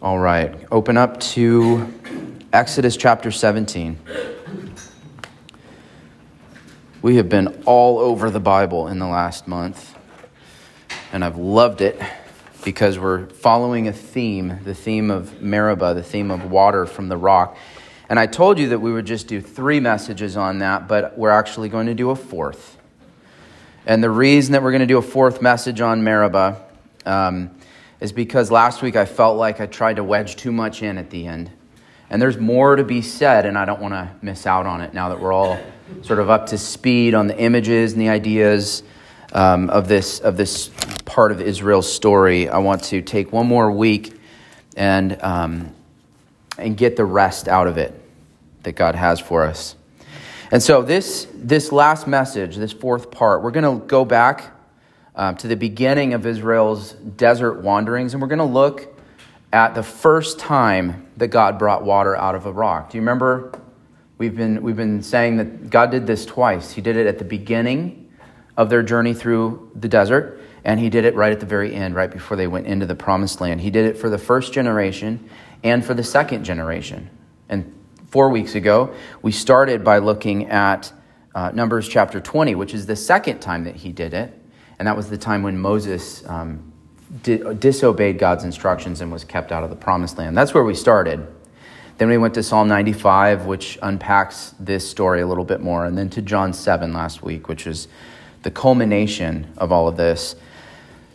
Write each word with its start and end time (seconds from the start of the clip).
All 0.00 0.20
right, 0.20 0.54
open 0.70 0.96
up 0.96 1.18
to 1.18 1.92
Exodus 2.52 2.96
chapter 2.96 3.32
17. 3.32 3.98
We 7.02 7.16
have 7.16 7.28
been 7.28 7.64
all 7.66 7.98
over 7.98 8.30
the 8.30 8.38
Bible 8.38 8.86
in 8.86 9.00
the 9.00 9.08
last 9.08 9.48
month, 9.48 9.98
and 11.12 11.24
I've 11.24 11.36
loved 11.36 11.80
it 11.80 12.00
because 12.64 12.96
we're 12.96 13.26
following 13.26 13.88
a 13.88 13.92
theme 13.92 14.60
the 14.62 14.72
theme 14.72 15.10
of 15.10 15.42
Meribah, 15.42 15.94
the 15.94 16.04
theme 16.04 16.30
of 16.30 16.48
water 16.48 16.86
from 16.86 17.08
the 17.08 17.16
rock. 17.16 17.56
And 18.08 18.20
I 18.20 18.26
told 18.26 18.60
you 18.60 18.68
that 18.68 18.78
we 18.78 18.92
would 18.92 19.04
just 19.04 19.26
do 19.26 19.40
three 19.40 19.80
messages 19.80 20.36
on 20.36 20.60
that, 20.60 20.86
but 20.86 21.18
we're 21.18 21.30
actually 21.30 21.70
going 21.70 21.88
to 21.88 21.94
do 21.94 22.10
a 22.10 22.16
fourth. 22.16 22.78
And 23.84 24.00
the 24.00 24.10
reason 24.10 24.52
that 24.52 24.62
we're 24.62 24.70
going 24.70 24.78
to 24.78 24.86
do 24.86 24.98
a 24.98 25.02
fourth 25.02 25.42
message 25.42 25.80
on 25.80 26.04
Meribah 26.04 26.56
um, 27.04 27.50
is 28.00 28.12
because 28.12 28.50
last 28.50 28.82
week 28.82 28.96
I 28.96 29.04
felt 29.04 29.36
like 29.36 29.60
I 29.60 29.66
tried 29.66 29.96
to 29.96 30.04
wedge 30.04 30.36
too 30.36 30.52
much 30.52 30.82
in 30.82 30.98
at 30.98 31.10
the 31.10 31.26
end. 31.26 31.50
And 32.10 32.22
there's 32.22 32.38
more 32.38 32.76
to 32.76 32.84
be 32.84 33.02
said, 33.02 33.44
and 33.44 33.58
I 33.58 33.64
don't 33.64 33.80
want 33.80 33.94
to 33.94 34.10
miss 34.22 34.46
out 34.46 34.66
on 34.66 34.80
it 34.80 34.94
now 34.94 35.10
that 35.10 35.20
we're 35.20 35.32
all 35.32 35.58
sort 36.02 36.18
of 36.18 36.30
up 36.30 36.46
to 36.46 36.58
speed 36.58 37.14
on 37.14 37.26
the 37.26 37.38
images 37.38 37.92
and 37.92 38.00
the 38.00 38.08
ideas 38.08 38.82
um, 39.32 39.68
of, 39.68 39.88
this, 39.88 40.20
of 40.20 40.36
this 40.36 40.70
part 41.04 41.32
of 41.32 41.40
Israel's 41.40 41.92
story. 41.92 42.48
I 42.48 42.58
want 42.58 42.84
to 42.84 43.02
take 43.02 43.32
one 43.32 43.46
more 43.46 43.70
week 43.70 44.18
and, 44.76 45.20
um, 45.22 45.74
and 46.56 46.76
get 46.76 46.96
the 46.96 47.04
rest 47.04 47.46
out 47.46 47.66
of 47.66 47.76
it 47.76 47.94
that 48.62 48.72
God 48.72 48.94
has 48.94 49.20
for 49.20 49.44
us. 49.44 49.74
And 50.50 50.62
so, 50.62 50.80
this, 50.80 51.26
this 51.34 51.72
last 51.72 52.06
message, 52.06 52.56
this 52.56 52.72
fourth 52.72 53.10
part, 53.10 53.42
we're 53.42 53.50
going 53.50 53.80
to 53.80 53.86
go 53.86 54.06
back 54.06 54.50
um, 55.18 55.36
to 55.36 55.48
the 55.48 55.56
beginning 55.56 56.14
of 56.14 56.24
Israel's 56.24 56.92
desert 56.92 57.60
wanderings, 57.60 58.14
and 58.14 58.22
we're 58.22 58.28
going 58.28 58.38
to 58.38 58.44
look 58.44 58.96
at 59.52 59.74
the 59.74 59.82
first 59.82 60.38
time 60.38 61.08
that 61.16 61.28
God 61.28 61.58
brought 61.58 61.82
water 61.82 62.16
out 62.16 62.36
of 62.36 62.46
a 62.46 62.52
rock. 62.52 62.90
Do 62.90 62.98
you 62.98 63.02
remember? 63.02 63.52
We've 64.16 64.36
been, 64.36 64.62
we've 64.62 64.76
been 64.76 65.02
saying 65.02 65.36
that 65.38 65.70
God 65.70 65.90
did 65.90 66.06
this 66.06 66.24
twice. 66.24 66.70
He 66.70 66.80
did 66.80 66.96
it 66.96 67.08
at 67.08 67.18
the 67.18 67.24
beginning 67.24 68.10
of 68.56 68.70
their 68.70 68.82
journey 68.82 69.12
through 69.12 69.72
the 69.74 69.88
desert, 69.88 70.40
and 70.64 70.78
He 70.78 70.88
did 70.88 71.04
it 71.04 71.16
right 71.16 71.32
at 71.32 71.40
the 71.40 71.46
very 71.46 71.74
end, 71.74 71.96
right 71.96 72.10
before 72.10 72.36
they 72.36 72.46
went 72.46 72.68
into 72.68 72.86
the 72.86 72.94
promised 72.94 73.40
land. 73.40 73.60
He 73.60 73.70
did 73.70 73.86
it 73.86 73.98
for 73.98 74.08
the 74.08 74.18
first 74.18 74.52
generation 74.52 75.28
and 75.64 75.84
for 75.84 75.94
the 75.94 76.04
second 76.04 76.44
generation. 76.44 77.10
And 77.48 77.74
four 78.06 78.28
weeks 78.28 78.54
ago, 78.54 78.94
we 79.22 79.32
started 79.32 79.82
by 79.82 79.98
looking 79.98 80.46
at 80.46 80.92
uh, 81.34 81.50
Numbers 81.52 81.88
chapter 81.88 82.20
20, 82.20 82.54
which 82.54 82.72
is 82.72 82.86
the 82.86 82.96
second 82.96 83.40
time 83.40 83.64
that 83.64 83.74
He 83.76 83.90
did 83.90 84.14
it. 84.14 84.32
And 84.78 84.86
that 84.86 84.96
was 84.96 85.10
the 85.10 85.18
time 85.18 85.42
when 85.42 85.58
Moses 85.58 86.26
um, 86.26 86.72
di- 87.22 87.54
disobeyed 87.54 88.18
God's 88.18 88.44
instructions 88.44 89.00
and 89.00 89.10
was 89.10 89.24
kept 89.24 89.52
out 89.52 89.64
of 89.64 89.70
the 89.70 89.76
promised 89.76 90.18
land. 90.18 90.36
That's 90.36 90.54
where 90.54 90.64
we 90.64 90.74
started. 90.74 91.26
Then 91.98 92.08
we 92.08 92.16
went 92.16 92.34
to 92.34 92.44
Psalm 92.44 92.68
95, 92.68 93.46
which 93.46 93.76
unpacks 93.82 94.54
this 94.60 94.88
story 94.88 95.20
a 95.20 95.26
little 95.26 95.44
bit 95.44 95.60
more, 95.60 95.84
and 95.84 95.98
then 95.98 96.08
to 96.10 96.22
John 96.22 96.52
7 96.52 96.92
last 96.92 97.22
week, 97.22 97.48
which 97.48 97.66
is 97.66 97.88
the 98.44 98.52
culmination 98.52 99.52
of 99.58 99.72
all 99.72 99.88
of 99.88 99.96
this. 99.96 100.36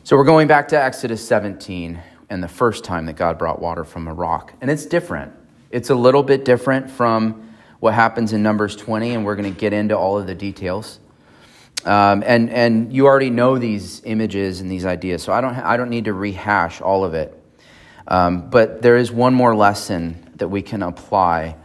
So 0.03 0.17
we're 0.17 0.25
going 0.25 0.49
back 0.49 0.67
to 0.69 0.81
Exodus 0.81 1.25
17 1.25 2.01
and 2.29 2.43
the 2.43 2.49
first 2.49 2.83
time 2.83 3.05
that 3.05 3.13
God 3.13 3.37
brought 3.37 3.61
water 3.61 3.85
from 3.85 4.09
a 4.09 4.13
rock. 4.13 4.53
And 4.59 4.69
it's 4.69 4.85
different. 4.85 5.31
It's 5.71 5.89
a 5.89 5.95
little 5.95 6.23
bit 6.23 6.43
different 6.43 6.91
from 6.91 7.53
what 7.79 7.93
happens 7.93 8.33
in 8.33 8.43
Numbers 8.43 8.75
20, 8.75 9.13
and 9.13 9.25
we're 9.25 9.35
going 9.35 9.53
to 9.53 9.57
get 9.59 9.71
into 9.71 9.97
all 9.97 10.17
of 10.17 10.27
the 10.27 10.35
details. 10.35 10.99
Um, 11.85 12.23
and, 12.25 12.49
and 12.49 12.93
you 12.93 13.07
already 13.07 13.29
know 13.29 13.57
these 13.57 14.01
images 14.05 14.61
and 14.61 14.71
these 14.71 14.85
ideas, 14.85 15.21
so 15.21 15.33
I 15.33 15.41
don't, 15.41 15.55
I 15.55 15.75
don't 15.75 15.89
need 15.89 16.05
to 16.05 16.13
rehash 16.13 16.79
all 16.79 17.03
of 17.03 17.13
it. 17.13 17.37
Um, 18.07 18.49
but 18.49 18.81
there 18.81 18.97
is 18.97 19.11
one 19.11 19.33
more 19.33 19.55
lesson 19.55 20.31
that 20.35 20.47
we 20.47 20.61
can 20.61 20.81
apply 20.81 21.55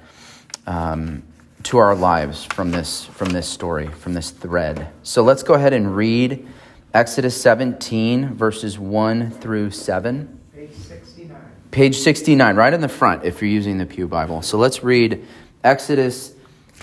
um, 0.66 1.22
to 1.64 1.78
our 1.78 1.94
lives 1.94 2.44
from 2.44 2.70
this, 2.70 3.05
from 3.05 3.30
this 3.30 3.48
story, 3.48 3.88
from 3.88 4.14
this 4.14 4.30
thread. 4.30 4.88
So 5.03 5.22
let's 5.22 5.42
go 5.42 5.54
ahead 5.54 5.72
and 5.72 5.94
read 5.94 6.47
Exodus 6.94 7.41
17, 7.41 8.34
verses 8.34 8.78
1 8.78 9.31
through 9.31 9.71
7. 9.71 10.41
Page 10.54 10.72
69. 10.72 11.37
Page 11.71 11.97
69, 11.97 12.56
right 12.56 12.72
in 12.72 12.81
the 12.81 12.88
front 12.88 13.25
if 13.25 13.41
you're 13.41 13.50
using 13.50 13.78
the 13.78 13.87
Pew 13.87 14.09
Bible. 14.09 14.42
So 14.42 14.59
let's 14.59 14.82
read 14.82 15.25
Exodus 15.62 16.32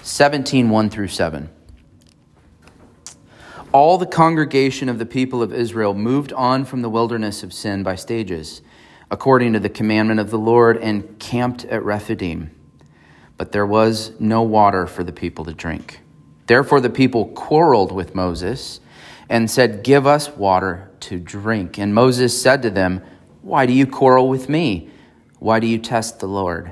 17, 0.03 0.69
1 0.69 0.89
through 0.89 1.07
7 1.07 1.49
all 3.75 3.97
the 3.97 4.05
congregation 4.05 4.87
of 4.87 4.99
the 4.99 5.05
people 5.05 5.43
of 5.43 5.53
Israel 5.53 5.93
moved 5.93 6.31
on 6.31 6.63
from 6.63 6.81
the 6.81 6.87
wilderness 6.87 7.43
of 7.43 7.51
sin 7.51 7.83
by 7.83 7.93
stages, 7.93 8.61
according 9.11 9.51
to 9.51 9.59
the 9.59 9.67
commandment 9.67 10.17
of 10.17 10.29
the 10.29 10.39
Lord, 10.39 10.77
and 10.77 11.19
camped 11.19 11.65
at 11.65 11.83
Rephidim. 11.83 12.51
But 13.35 13.51
there 13.51 13.65
was 13.65 14.17
no 14.17 14.41
water 14.43 14.87
for 14.87 15.03
the 15.03 15.11
people 15.11 15.43
to 15.43 15.53
drink. 15.53 15.99
Therefore, 16.47 16.79
the 16.79 16.89
people 16.89 17.25
quarreled 17.25 17.91
with 17.91 18.15
Moses 18.15 18.79
and 19.27 19.51
said, 19.51 19.83
Give 19.83 20.07
us 20.07 20.29
water 20.29 20.89
to 21.01 21.19
drink. 21.19 21.77
And 21.77 21.93
Moses 21.93 22.41
said 22.41 22.61
to 22.61 22.69
them, 22.69 23.01
Why 23.41 23.65
do 23.65 23.73
you 23.73 23.85
quarrel 23.85 24.29
with 24.29 24.47
me? 24.47 24.89
Why 25.39 25.59
do 25.59 25.67
you 25.67 25.79
test 25.79 26.19
the 26.19 26.29
Lord? 26.29 26.71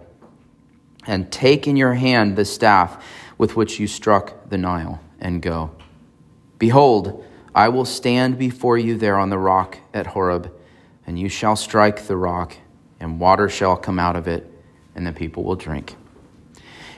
and 1.07 1.31
take 1.31 1.67
in 1.67 1.75
your 1.75 1.93
hand 1.93 2.35
the 2.35 2.45
staff 2.45 3.03
with 3.37 3.55
which 3.55 3.79
you 3.79 3.87
struck 3.87 4.49
the 4.49 4.57
Nile, 4.57 5.01
and 5.19 5.41
go. 5.41 5.71
Behold, 6.59 7.25
I 7.55 7.69
will 7.69 7.85
stand 7.85 8.37
before 8.37 8.77
you 8.77 8.97
there 8.97 9.17
on 9.17 9.29
the 9.29 9.37
rock 9.37 9.77
at 9.93 10.07
Horeb, 10.07 10.53
and 11.07 11.17
you 11.17 11.27
shall 11.27 11.55
strike 11.55 12.07
the 12.07 12.17
rock, 12.17 12.55
and 12.99 13.19
water 13.19 13.49
shall 13.49 13.75
come 13.75 13.99
out 13.99 14.15
of 14.15 14.27
it, 14.27 14.49
and 14.95 15.07
the 15.07 15.11
people 15.11 15.43
will 15.43 15.55
drink. 15.55 15.95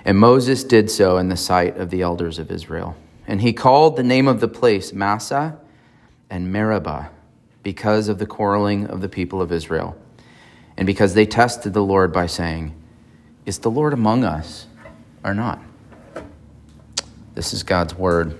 And 0.06 0.18
Moses 0.18 0.64
did 0.64 0.92
so 0.92 1.18
in 1.18 1.30
the 1.30 1.38
sight 1.38 1.78
of 1.78 1.90
the 1.90 2.02
elders 2.02 2.40
of 2.40 2.52
Israel. 2.52 2.98
And 3.26 3.42
he 3.42 3.54
called 3.54 3.96
the 3.96 4.04
name 4.04 4.28
of 4.28 4.42
the 4.42 4.50
place 4.50 4.92
Massah 4.92 5.58
and 6.30 6.52
Meribah, 6.52 7.10
because 7.64 8.10
of 8.10 8.20
the 8.20 8.26
quarreling 8.26 8.88
of 8.88 9.00
the 9.00 9.08
people 9.08 9.42
of 9.42 9.52
Israel, 9.52 9.96
and 10.76 10.86
because 10.86 11.14
they 11.14 11.26
tested 11.26 11.74
the 11.74 11.84
Lord 11.84 12.12
by 12.12 12.26
saying, 12.26 12.76
is 13.46 13.60
the 13.60 13.72
Lord 13.72 13.94
among 13.94 14.24
us 14.24 14.68
or 15.24 15.34
not? 15.34 15.60
This 17.36 17.54
is 17.54 17.64
God's 17.64 17.96
word. 17.96 18.38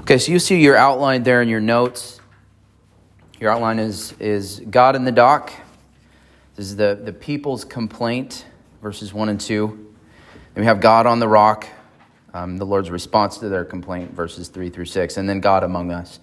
Okay, 0.00 0.18
so 0.18 0.32
you 0.32 0.38
see 0.38 0.60
your 0.60 0.76
outline 0.76 1.22
there 1.22 1.42
in 1.42 1.48
your 1.48 1.60
notes. 1.60 2.20
Your 3.40 3.50
outline 3.50 3.78
is, 3.78 4.12
is 4.20 4.60
God 4.70 4.96
in 4.96 5.04
the 5.04 5.12
dock. 5.12 5.52
This 6.56 6.66
is 6.66 6.76
the, 6.76 6.98
the 7.02 7.12
people's 7.12 7.64
complaint, 7.64 8.46
verses 8.80 9.12
1 9.12 9.28
and 9.28 9.40
2. 9.40 9.66
Then 10.54 10.62
we 10.62 10.66
have 10.66 10.80
God 10.80 11.06
on 11.06 11.18
the 11.18 11.28
rock, 11.28 11.66
um, 12.32 12.58
the 12.58 12.64
Lord's 12.64 12.90
response 12.90 13.38
to 13.38 13.48
their 13.48 13.64
complaint, 13.64 14.12
verses 14.12 14.48
3 14.48 14.70
through 14.70 14.84
6. 14.84 15.16
And 15.16 15.28
then 15.28 15.40
God 15.40 15.62
among 15.62 15.90
us, 15.90 16.20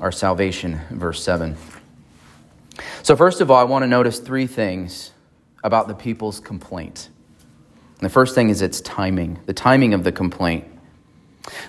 our 0.00 0.10
salvation, 0.10 0.80
verse 0.90 1.22
7. 1.22 1.56
So, 3.02 3.14
first 3.14 3.40
of 3.40 3.50
all, 3.50 3.58
I 3.58 3.64
want 3.64 3.82
to 3.82 3.86
notice 3.86 4.18
three 4.20 4.46
things 4.46 5.12
about 5.62 5.88
the 5.88 5.94
people's 5.94 6.40
complaint. 6.40 7.10
And 8.00 8.06
the 8.06 8.12
first 8.12 8.34
thing 8.34 8.48
is 8.48 8.62
its 8.62 8.80
timing, 8.80 9.38
the 9.46 9.52
timing 9.52 9.94
of 9.94 10.04
the 10.04 10.12
complaint. 10.12 10.64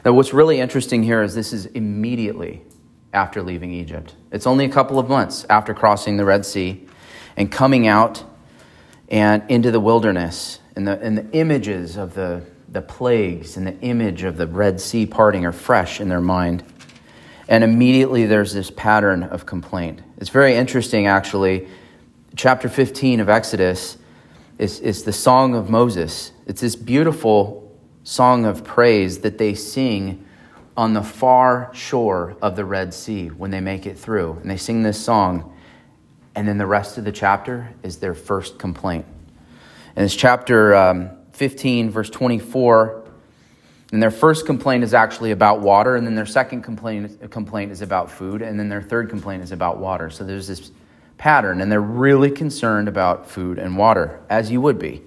Now, 0.06 0.14
what's 0.14 0.34
really 0.34 0.60
interesting 0.60 1.04
here 1.04 1.22
is 1.22 1.36
this 1.36 1.54
is 1.54 1.66
immediately 1.68 2.62
after 3.14 3.42
leaving 3.42 3.72
Egypt. 3.72 4.16
It's 4.32 4.48
only 4.48 4.66
a 4.66 4.70
couple 4.70 5.00
of 5.00 5.10
months 5.10 5.46
after 5.50 5.74
crossing 5.74 6.18
the 6.18 6.26
Red 6.26 6.46
Sea 6.46 6.88
and 7.36 7.52
coming 7.52 7.88
out 7.88 8.24
and 9.10 9.44
into 9.50 9.72
the 9.72 9.80
wilderness. 9.80 10.60
And 10.76 10.88
the, 10.88 11.00
and 11.02 11.18
the 11.18 11.30
images 11.32 11.98
of 11.98 12.14
the, 12.14 12.44
the 12.70 12.82
plagues 12.82 13.58
and 13.58 13.68
the 13.68 13.78
image 13.82 14.24
of 14.24 14.38
the 14.38 14.48
Red 14.48 14.80
Sea 14.80 15.06
parting 15.06 15.46
are 15.46 15.52
fresh 15.52 16.00
in 16.00 16.08
their 16.08 16.22
mind. 16.22 16.64
And 17.50 17.66
immediately 17.66 18.26
there's 18.26 18.54
this 18.54 18.72
pattern 18.72 19.24
of 19.24 19.46
complaint. 19.46 20.02
It's 20.18 20.30
very 20.30 20.56
interesting, 20.56 21.08
actually, 21.08 21.68
chapter 22.36 22.70
15 22.70 23.20
of 23.20 23.30
Exodus 23.30 23.98
is, 24.58 24.80
is 24.80 25.04
the 25.04 25.14
song 25.14 25.56
of 25.56 25.70
Moses. 25.70 26.32
It's 26.46 26.62
this 26.62 26.76
beautiful 26.76 27.78
song 28.04 28.46
of 28.46 28.64
praise 28.64 29.20
that 29.20 29.38
they 29.38 29.54
sing 29.54 30.26
on 30.78 30.94
the 30.94 31.04
far 31.04 31.70
shore 31.74 32.36
of 32.42 32.56
the 32.56 32.66
Red 32.66 32.94
Sea 32.94 33.28
when 33.28 33.52
they 33.52 33.60
make 33.60 33.86
it 33.86 33.98
through. 33.98 34.38
And 34.42 34.50
they 34.50 34.58
sing 34.58 34.84
this 34.84 35.04
song 35.04 35.54
And 36.34 36.48
then 36.48 36.58
the 36.58 36.66
rest 36.66 36.98
of 36.98 37.04
the 37.04 37.12
chapter 37.12 37.74
is 37.84 37.98
their 37.98 38.14
first 38.14 38.58
complaint. 38.58 39.06
And 39.98 40.06
it's 40.06 40.16
chapter 40.16 40.74
um, 40.74 41.10
15, 41.34 41.90
verse 41.90 42.10
24. 42.10 43.04
And 43.92 44.02
their 44.02 44.12
first 44.12 44.46
complaint 44.46 44.86
is 44.86 44.94
actually 44.94 45.32
about 45.32 45.60
water, 45.60 45.98
and 45.98 46.08
then 46.08 46.16
their 46.16 46.26
second 46.26 46.62
complaint, 46.62 47.30
complaint 47.30 47.74
is 47.74 47.82
about 47.82 48.10
food, 48.10 48.42
and 48.42 48.58
then 48.58 48.70
their 48.70 48.82
third 48.82 49.10
complaint 49.10 49.44
is 49.44 49.52
about 49.52 49.80
water. 49.80 50.10
So 50.10 50.24
there's 50.24 50.48
this 50.48 50.72
pattern, 51.22 51.62
and 51.62 51.72
they're 51.72 51.80
really 51.80 52.32
concerned 52.32 52.88
about 52.88 53.30
food 53.30 53.60
and 53.60 53.78
water, 53.78 54.20
as 54.28 54.50
you 54.50 54.60
would 54.60 54.80
be. 54.80 55.04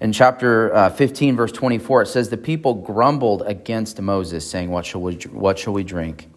In 0.00 0.12
chapter 0.12 0.74
uh, 0.74 0.90
15, 0.90 1.36
verse 1.36 1.52
24, 1.52 2.02
it 2.02 2.06
says, 2.06 2.28
The 2.28 2.36
people 2.36 2.74
grumbled 2.74 3.42
against 3.42 4.00
Moses, 4.00 4.50
saying, 4.50 4.68
What 4.68 4.84
shall 4.84 5.00
we, 5.00 5.14
what 5.30 5.60
shall 5.60 5.72
we 5.72 5.84
drink? 5.84 6.28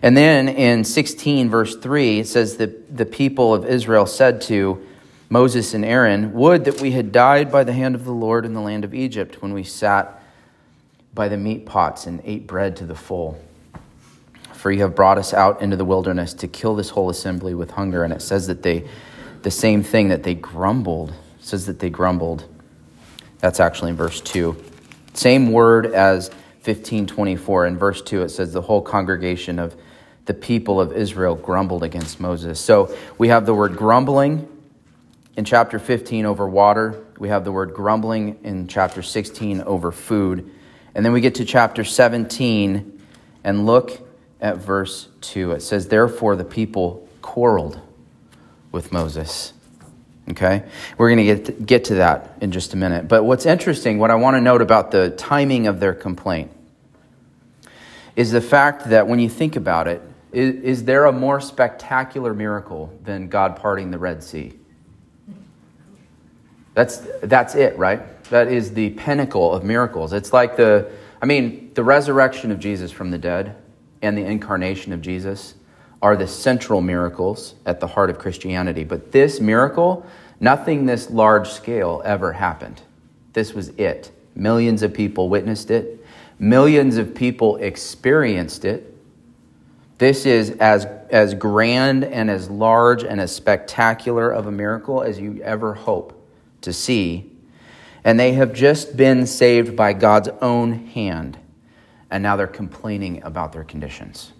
And 0.00 0.16
then 0.16 0.48
in 0.48 0.82
16, 0.82 1.50
verse 1.50 1.76
3, 1.76 2.20
it 2.20 2.26
says 2.26 2.56
that 2.56 2.96
the 2.96 3.04
people 3.04 3.52
of 3.52 3.66
Israel 3.66 4.06
said 4.06 4.40
to 4.42 4.82
Moses 5.28 5.74
and 5.74 5.84
Aaron, 5.84 6.32
Would 6.32 6.64
that 6.64 6.80
we 6.80 6.92
had 6.92 7.12
died 7.12 7.52
by 7.52 7.64
the 7.64 7.74
hand 7.74 7.94
of 7.94 8.06
the 8.06 8.12
Lord 8.12 8.46
in 8.46 8.54
the 8.54 8.62
land 8.62 8.82
of 8.82 8.94
Egypt 8.94 9.42
when 9.42 9.52
we 9.52 9.62
sat 9.62 10.22
by 11.14 11.28
the 11.28 11.36
meat 11.36 11.66
pots 11.66 12.06
and 12.06 12.22
ate 12.24 12.46
bread 12.46 12.76
to 12.76 12.86
the 12.86 12.94
full. 12.94 13.38
For 14.60 14.70
you 14.70 14.82
have 14.82 14.94
brought 14.94 15.16
us 15.16 15.32
out 15.32 15.62
into 15.62 15.76
the 15.76 15.86
wilderness 15.86 16.34
to 16.34 16.46
kill 16.46 16.76
this 16.76 16.90
whole 16.90 17.08
assembly 17.08 17.54
with 17.54 17.70
hunger. 17.70 18.04
And 18.04 18.12
it 18.12 18.20
says 18.20 18.46
that 18.48 18.62
they, 18.62 18.86
the 19.40 19.50
same 19.50 19.82
thing, 19.82 20.08
that 20.08 20.22
they 20.22 20.34
grumbled. 20.34 21.14
It 21.38 21.44
says 21.46 21.64
that 21.64 21.78
they 21.78 21.88
grumbled. 21.88 22.44
That's 23.38 23.58
actually 23.58 23.92
in 23.92 23.96
verse 23.96 24.20
2. 24.20 24.54
Same 25.14 25.50
word 25.50 25.86
as 25.86 26.28
1524. 26.64 27.68
In 27.68 27.78
verse 27.78 28.02
2, 28.02 28.20
it 28.20 28.28
says 28.28 28.52
the 28.52 28.60
whole 28.60 28.82
congregation 28.82 29.58
of 29.58 29.74
the 30.26 30.34
people 30.34 30.78
of 30.78 30.92
Israel 30.92 31.36
grumbled 31.36 31.82
against 31.82 32.20
Moses. 32.20 32.60
So 32.60 32.94
we 33.16 33.28
have 33.28 33.46
the 33.46 33.54
word 33.54 33.78
grumbling 33.78 34.46
in 35.38 35.46
chapter 35.46 35.78
15 35.78 36.26
over 36.26 36.46
water. 36.46 37.02
We 37.18 37.30
have 37.30 37.46
the 37.46 37.52
word 37.52 37.72
grumbling 37.72 38.38
in 38.44 38.68
chapter 38.68 39.00
16 39.00 39.62
over 39.62 39.90
food. 39.90 40.50
And 40.94 41.02
then 41.02 41.14
we 41.14 41.22
get 41.22 41.36
to 41.36 41.46
chapter 41.46 41.82
17 41.82 43.00
and 43.42 43.64
look 43.64 44.09
at 44.40 44.56
verse 44.58 45.08
2. 45.20 45.52
It 45.52 45.60
says, 45.60 45.88
Therefore 45.88 46.36
the 46.36 46.44
people 46.44 47.08
quarreled 47.22 47.80
with 48.72 48.92
Moses. 48.92 49.52
Okay? 50.30 50.62
We're 50.96 51.14
going 51.14 51.26
to 51.26 51.34
get 51.34 51.66
get 51.66 51.84
to 51.86 51.96
that 51.96 52.36
in 52.40 52.52
just 52.52 52.72
a 52.72 52.76
minute. 52.76 53.08
But 53.08 53.24
what's 53.24 53.46
interesting, 53.46 53.98
what 53.98 54.10
I 54.10 54.14
want 54.14 54.36
to 54.36 54.40
note 54.40 54.62
about 54.62 54.90
the 54.90 55.10
timing 55.10 55.66
of 55.66 55.80
their 55.80 55.94
complaint, 55.94 56.50
is 58.16 58.30
the 58.30 58.40
fact 58.40 58.90
that 58.90 59.08
when 59.08 59.18
you 59.18 59.28
think 59.28 59.56
about 59.56 59.88
it, 59.88 60.02
is, 60.32 60.54
is 60.62 60.84
there 60.84 61.06
a 61.06 61.12
more 61.12 61.40
spectacular 61.40 62.32
miracle 62.32 62.96
than 63.02 63.28
God 63.28 63.56
parting 63.56 63.90
the 63.90 63.98
Red 63.98 64.22
Sea? 64.22 64.52
That's, 66.74 66.98
that's 67.22 67.56
it, 67.56 67.76
right? 67.76 68.22
That 68.24 68.48
is 68.48 68.72
the 68.72 68.90
pinnacle 68.90 69.52
of 69.52 69.64
miracles. 69.64 70.12
It's 70.12 70.32
like 70.32 70.56
the, 70.56 70.90
I 71.20 71.26
mean, 71.26 71.72
the 71.74 71.82
resurrection 71.82 72.52
of 72.52 72.60
Jesus 72.60 72.92
from 72.92 73.10
the 73.10 73.18
dead 73.18 73.56
and 74.02 74.16
the 74.16 74.24
incarnation 74.24 74.92
of 74.92 75.02
Jesus 75.02 75.54
are 76.02 76.16
the 76.16 76.26
central 76.26 76.80
miracles 76.80 77.54
at 77.66 77.80
the 77.80 77.86
heart 77.86 78.10
of 78.10 78.18
Christianity. 78.18 78.84
But 78.84 79.12
this 79.12 79.40
miracle, 79.40 80.06
nothing 80.38 80.86
this 80.86 81.10
large 81.10 81.48
scale 81.48 82.00
ever 82.04 82.32
happened. 82.32 82.80
This 83.32 83.52
was 83.52 83.68
it. 83.70 84.10
Millions 84.34 84.82
of 84.82 84.94
people 84.94 85.28
witnessed 85.28 85.70
it, 85.70 86.04
millions 86.38 86.96
of 86.96 87.14
people 87.14 87.56
experienced 87.56 88.64
it. 88.64 88.86
This 89.98 90.24
is 90.24 90.52
as, 90.52 90.86
as 91.10 91.34
grand 91.34 92.04
and 92.04 92.30
as 92.30 92.48
large 92.48 93.04
and 93.04 93.20
as 93.20 93.34
spectacular 93.34 94.30
of 94.30 94.46
a 94.46 94.52
miracle 94.52 95.02
as 95.02 95.20
you 95.20 95.42
ever 95.42 95.74
hope 95.74 96.16
to 96.62 96.72
see. 96.72 97.30
And 98.02 98.18
they 98.18 98.32
have 98.32 98.54
just 98.54 98.96
been 98.96 99.26
saved 99.26 99.76
by 99.76 99.92
God's 99.92 100.30
own 100.40 100.86
hand. 100.86 101.36
And 102.10 102.22
now 102.22 102.36
they're 102.36 102.46
complaining 102.46 103.22
about 103.22 103.52
their 103.52 103.64
conditions. 103.64 104.32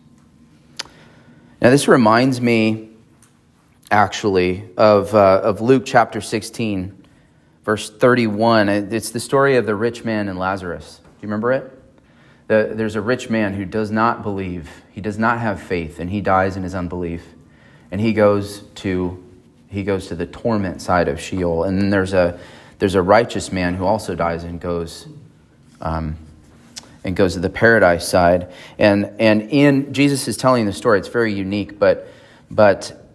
Now, 1.61 1.71
this 1.71 1.89
reminds 1.89 2.41
me, 2.41 2.89
actually, 3.91 4.69
of, 4.77 5.15
uh, 5.15 5.41
of 5.43 5.61
Luke 5.61 5.83
chapter 5.85 6.21
16, 6.21 7.07
verse 7.65 7.91
31. 7.91 8.69
It's 8.69 9.11
the 9.11 9.21
story 9.21 9.57
of 9.57 9.67
the 9.67 9.75
rich 9.75 10.05
man 10.05 10.29
and 10.29 10.39
Lazarus. 10.39 11.01
Do 11.05 11.11
you 11.21 11.29
remember 11.29 11.53
it? 11.53 11.77
The, 12.49 12.73
there's 12.73 12.97
a 12.97 13.01
rich 13.01 13.31
man 13.31 13.55
who 13.55 13.65
does 13.65 13.91
not 13.91 14.23
believe, 14.23 14.69
he 14.91 15.01
does 15.01 15.19
not 15.19 15.39
have 15.39 15.63
faith, 15.63 16.01
and 16.01 16.11
he 16.11 16.21
dies 16.21 16.57
in 16.57 16.63
his 16.63 16.75
unbelief. 16.75 17.23
And 17.91 18.01
he 18.01 18.13
goes 18.13 18.63
to, 18.77 19.23
he 19.69 19.83
goes 19.83 20.07
to 20.09 20.15
the 20.15 20.27
torment 20.27 20.81
side 20.81 21.09
of 21.09 21.21
Sheol. 21.21 21.65
And 21.65 21.81
then 21.81 21.91
there's 21.91 22.13
a, 22.13 22.41
there's 22.79 22.95
a 22.95 23.03
righteous 23.03 23.53
man 23.53 23.75
who 23.75 23.85
also 23.85 24.15
dies 24.15 24.45
and 24.45 24.61
goes 24.61 25.07
um, 25.81 26.17
and 27.05 27.17
goes 27.17 27.35
to 27.35 27.41
the 27.41 27.51
paradise 27.51 28.07
side. 28.07 28.53
And, 28.79 29.13
and 29.19 29.43
in 29.43 29.93
Jesus 29.93 30.29
is 30.29 30.37
telling 30.37 30.67
the 30.67 30.73
story, 30.73 30.99
it's 30.99 31.09
very 31.09 31.33
unique, 31.33 31.79
but, 31.79 32.09
but 32.51 33.13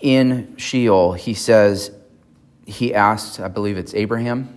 in 0.00 0.56
Sheol, 0.56 1.12
he 1.12 1.34
says, 1.34 1.90
he 2.66 2.94
asks, 2.94 3.40
I 3.40 3.48
believe 3.48 3.76
it's 3.76 3.94
Abraham, 3.94 4.54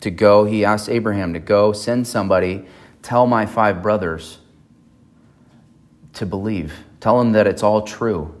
to 0.00 0.10
go. 0.10 0.44
He 0.44 0.64
asks 0.64 0.88
Abraham 0.88 1.32
to 1.32 1.38
go, 1.38 1.72
send 1.72 2.06
somebody, 2.06 2.64
tell 3.02 3.26
my 3.26 3.46
five 3.46 3.82
brothers 3.82 4.38
to 6.14 6.26
believe. 6.26 6.74
Tell 7.00 7.18
them 7.18 7.32
that 7.32 7.46
it's 7.46 7.62
all 7.62 7.82
true 7.82 8.40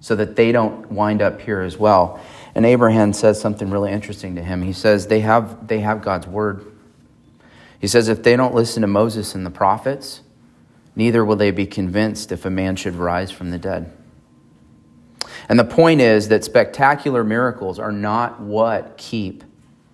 so 0.00 0.16
that 0.16 0.36
they 0.36 0.52
don't 0.52 0.90
wind 0.90 1.22
up 1.22 1.40
here 1.40 1.60
as 1.60 1.78
well. 1.78 2.20
And 2.54 2.66
Abraham 2.66 3.12
says 3.12 3.40
something 3.40 3.70
really 3.70 3.92
interesting 3.92 4.34
to 4.34 4.42
him. 4.42 4.62
He 4.62 4.72
says, 4.72 5.06
they 5.06 5.20
have, 5.20 5.68
they 5.68 5.80
have 5.80 6.02
God's 6.02 6.26
word. 6.26 6.71
He 7.82 7.88
says, 7.88 8.08
if 8.08 8.22
they 8.22 8.36
don't 8.36 8.54
listen 8.54 8.82
to 8.82 8.86
Moses 8.86 9.34
and 9.34 9.44
the 9.44 9.50
prophets, 9.50 10.20
neither 10.94 11.24
will 11.24 11.34
they 11.34 11.50
be 11.50 11.66
convinced 11.66 12.30
if 12.30 12.44
a 12.44 12.50
man 12.50 12.76
should 12.76 12.94
rise 12.94 13.32
from 13.32 13.50
the 13.50 13.58
dead. 13.58 13.92
And 15.48 15.58
the 15.58 15.64
point 15.64 16.00
is 16.00 16.28
that 16.28 16.44
spectacular 16.44 17.24
miracles 17.24 17.80
are 17.80 17.90
not 17.90 18.40
what 18.40 18.96
keep 18.96 19.42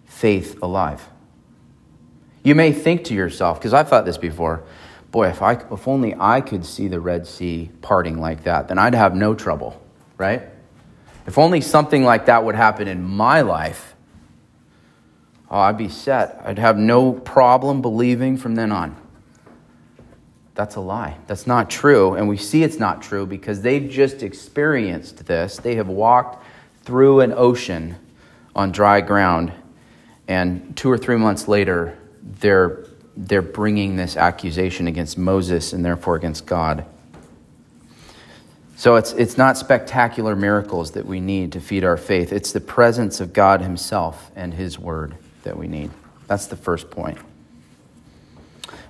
faith 0.04 0.58
alive. 0.62 1.08
You 2.42 2.54
may 2.54 2.72
think 2.72 3.04
to 3.04 3.14
yourself, 3.14 3.58
because 3.58 3.72
I've 3.72 3.88
thought 3.88 4.04
this 4.04 4.18
before, 4.18 4.64
boy, 5.10 5.28
if, 5.28 5.40
I, 5.40 5.52
if 5.54 5.88
only 5.88 6.14
I 6.14 6.42
could 6.42 6.66
see 6.66 6.88
the 6.88 7.00
Red 7.00 7.26
Sea 7.26 7.70
parting 7.80 8.20
like 8.20 8.44
that, 8.44 8.68
then 8.68 8.76
I'd 8.76 8.94
have 8.94 9.14
no 9.14 9.34
trouble, 9.34 9.82
right? 10.18 10.42
If 11.26 11.38
only 11.38 11.62
something 11.62 12.04
like 12.04 12.26
that 12.26 12.44
would 12.44 12.54
happen 12.54 12.86
in 12.86 13.02
my 13.02 13.40
life, 13.40 13.94
oh, 15.50 15.58
I'd 15.58 15.78
be 15.78 15.88
set. 15.88 16.40
I'd 16.44 16.58
have 16.58 16.76
no 16.76 17.12
problem 17.12 17.82
believing 17.82 18.36
from 18.36 18.54
then 18.54 18.72
on. 18.72 18.96
That's 20.54 20.74
a 20.74 20.80
lie. 20.80 21.16
That's 21.28 21.46
not 21.46 21.70
true. 21.70 22.14
And 22.14 22.28
we 22.28 22.36
see 22.36 22.64
it's 22.64 22.80
not 22.80 23.00
true 23.00 23.26
because 23.26 23.62
they've 23.62 23.88
just 23.88 24.24
experienced 24.24 25.26
this. 25.26 25.56
They 25.58 25.76
have 25.76 25.86
walked 25.86 26.44
through 26.82 27.20
an 27.20 27.32
ocean 27.32 27.94
on 28.56 28.72
dry 28.72 29.00
ground. 29.00 29.52
And 30.26 30.76
two 30.76 30.90
or 30.90 30.98
three 30.98 31.16
months 31.16 31.46
later, 31.46 31.96
they're, 32.22 32.86
they're 33.16 33.40
bringing 33.40 33.94
this 33.94 34.16
accusation 34.16 34.88
against 34.88 35.16
Moses 35.16 35.72
and 35.72 35.84
therefore 35.84 36.16
against 36.16 36.44
God. 36.44 36.84
So 38.74 38.96
it's, 38.96 39.12
it's 39.12 39.38
not 39.38 39.56
spectacular 39.56 40.34
miracles 40.34 40.90
that 40.92 41.06
we 41.06 41.20
need 41.20 41.52
to 41.52 41.60
feed 41.60 41.84
our 41.84 41.96
faith, 41.96 42.32
it's 42.32 42.50
the 42.52 42.60
presence 42.60 43.20
of 43.20 43.32
God 43.32 43.60
Himself 43.60 44.30
and 44.34 44.54
His 44.54 44.76
Word 44.78 45.16
that 45.48 45.56
we 45.56 45.66
need. 45.66 45.90
That's 46.26 46.46
the 46.46 46.56
first 46.56 46.90
point. 46.90 47.18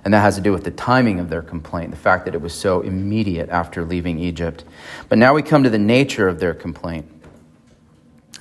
And 0.03 0.13
that 0.13 0.19
has 0.19 0.35
to 0.35 0.41
do 0.41 0.51
with 0.51 0.65
the 0.65 0.71
timing 0.71 1.19
of 1.19 1.29
their 1.29 1.41
complaint, 1.41 1.91
the 1.91 1.97
fact 1.97 2.25
that 2.25 2.35
it 2.35 2.41
was 2.41 2.53
so 2.53 2.81
immediate 2.81 3.49
after 3.49 3.85
leaving 3.85 4.19
Egypt. 4.19 4.65
But 5.07 5.17
now 5.17 5.33
we 5.33 5.41
come 5.41 5.63
to 5.63 5.69
the 5.69 5.79
nature 5.79 6.27
of 6.27 6.39
their 6.39 6.53
complaint. 6.53 7.09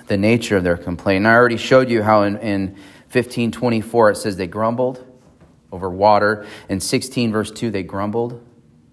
The 0.09 0.17
nature 0.17 0.57
of 0.57 0.65
their 0.65 0.77
complaint. 0.77 1.19
And 1.19 1.29
I 1.29 1.35
already 1.35 1.57
showed 1.57 1.89
you 1.89 2.03
how 2.03 2.23
in, 2.23 2.37
in 2.39 2.69
1524 3.13 4.11
it 4.11 4.17
says 4.17 4.37
they 4.37 4.49
grumbled 4.49 5.05
over 5.71 5.89
water. 5.89 6.45
In 6.69 6.81
16, 6.81 7.31
verse 7.31 7.53
2, 7.53 7.71
they 7.71 7.85
grumbled 7.85 8.45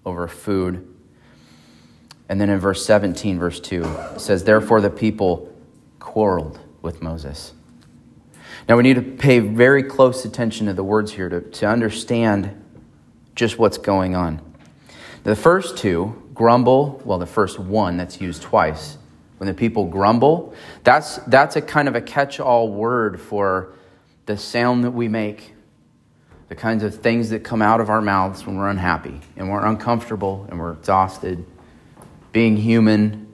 over 0.04 0.28
food. 0.28 0.86
And 2.28 2.40
then 2.40 2.48
in 2.48 2.60
verse 2.60 2.86
17, 2.86 3.38
verse 3.38 3.58
2, 3.58 3.82
it 3.84 4.20
says, 4.20 4.44
Therefore 4.44 4.80
the 4.80 4.90
people 4.90 5.52
quarreled 5.98 6.60
with 6.80 7.02
Moses. 7.02 7.52
Now, 8.68 8.76
we 8.76 8.82
need 8.82 8.94
to 8.94 9.02
pay 9.02 9.38
very 9.38 9.82
close 9.82 10.24
attention 10.24 10.66
to 10.66 10.72
the 10.72 10.84
words 10.84 11.12
here 11.12 11.28
to, 11.28 11.40
to 11.40 11.66
understand 11.66 12.62
just 13.34 13.58
what's 13.58 13.78
going 13.78 14.16
on. 14.16 14.40
The 15.24 15.36
first 15.36 15.76
two, 15.76 16.22
grumble, 16.34 17.00
well, 17.04 17.18
the 17.18 17.26
first 17.26 17.58
one 17.58 17.96
that's 17.96 18.20
used 18.20 18.42
twice. 18.42 18.98
When 19.38 19.46
the 19.46 19.54
people 19.54 19.84
grumble, 19.84 20.54
that's, 20.82 21.16
that's 21.26 21.56
a 21.56 21.62
kind 21.62 21.88
of 21.88 21.94
a 21.94 22.00
catch 22.00 22.40
all 22.40 22.68
word 22.68 23.20
for 23.20 23.74
the 24.24 24.36
sound 24.36 24.84
that 24.84 24.92
we 24.92 25.08
make, 25.08 25.54
the 26.48 26.54
kinds 26.54 26.82
of 26.82 26.94
things 26.94 27.30
that 27.30 27.44
come 27.44 27.60
out 27.60 27.80
of 27.80 27.90
our 27.90 28.00
mouths 28.00 28.46
when 28.46 28.56
we're 28.56 28.70
unhappy 28.70 29.20
and 29.36 29.50
we're 29.50 29.64
uncomfortable 29.64 30.46
and 30.48 30.58
we're 30.58 30.72
exhausted. 30.72 31.44
Being 32.32 32.56
human, 32.56 33.25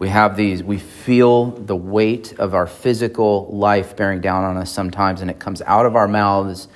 We 0.00 0.08
have 0.08 0.34
these, 0.34 0.62
we 0.62 0.78
feel 0.78 1.50
the 1.50 1.76
weight 1.76 2.32
of 2.38 2.54
our 2.54 2.66
physical 2.66 3.46
life 3.52 3.96
bearing 3.96 4.22
down 4.22 4.44
on 4.44 4.56
us 4.56 4.72
sometimes, 4.72 5.20
and 5.20 5.30
it 5.30 5.38
comes 5.38 5.60
out 5.62 5.84
of 5.84 5.94
our 5.94 6.08
mouths 6.08 6.68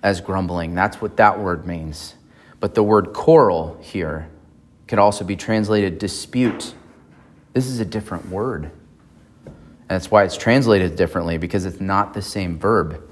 as 0.00 0.20
grumbling. 0.20 0.74
That's 0.74 1.00
what 1.00 1.16
that 1.16 1.40
word 1.40 1.66
means. 1.66 2.14
But 2.60 2.76
the 2.76 2.84
word 2.84 3.12
quarrel 3.12 3.76
here 3.80 4.28
could 4.86 5.00
also 5.00 5.24
be 5.24 5.34
translated 5.34 5.98
dispute. 5.98 6.74
This 7.52 7.66
is 7.66 7.80
a 7.80 7.84
different 7.84 8.28
word. 8.28 8.70
And 9.44 9.88
that's 9.88 10.12
why 10.12 10.22
it's 10.22 10.36
translated 10.36 10.94
differently, 10.94 11.38
because 11.38 11.66
it's 11.66 11.80
not 11.80 12.14
the 12.14 12.22
same 12.22 12.60
verb. 12.60 13.02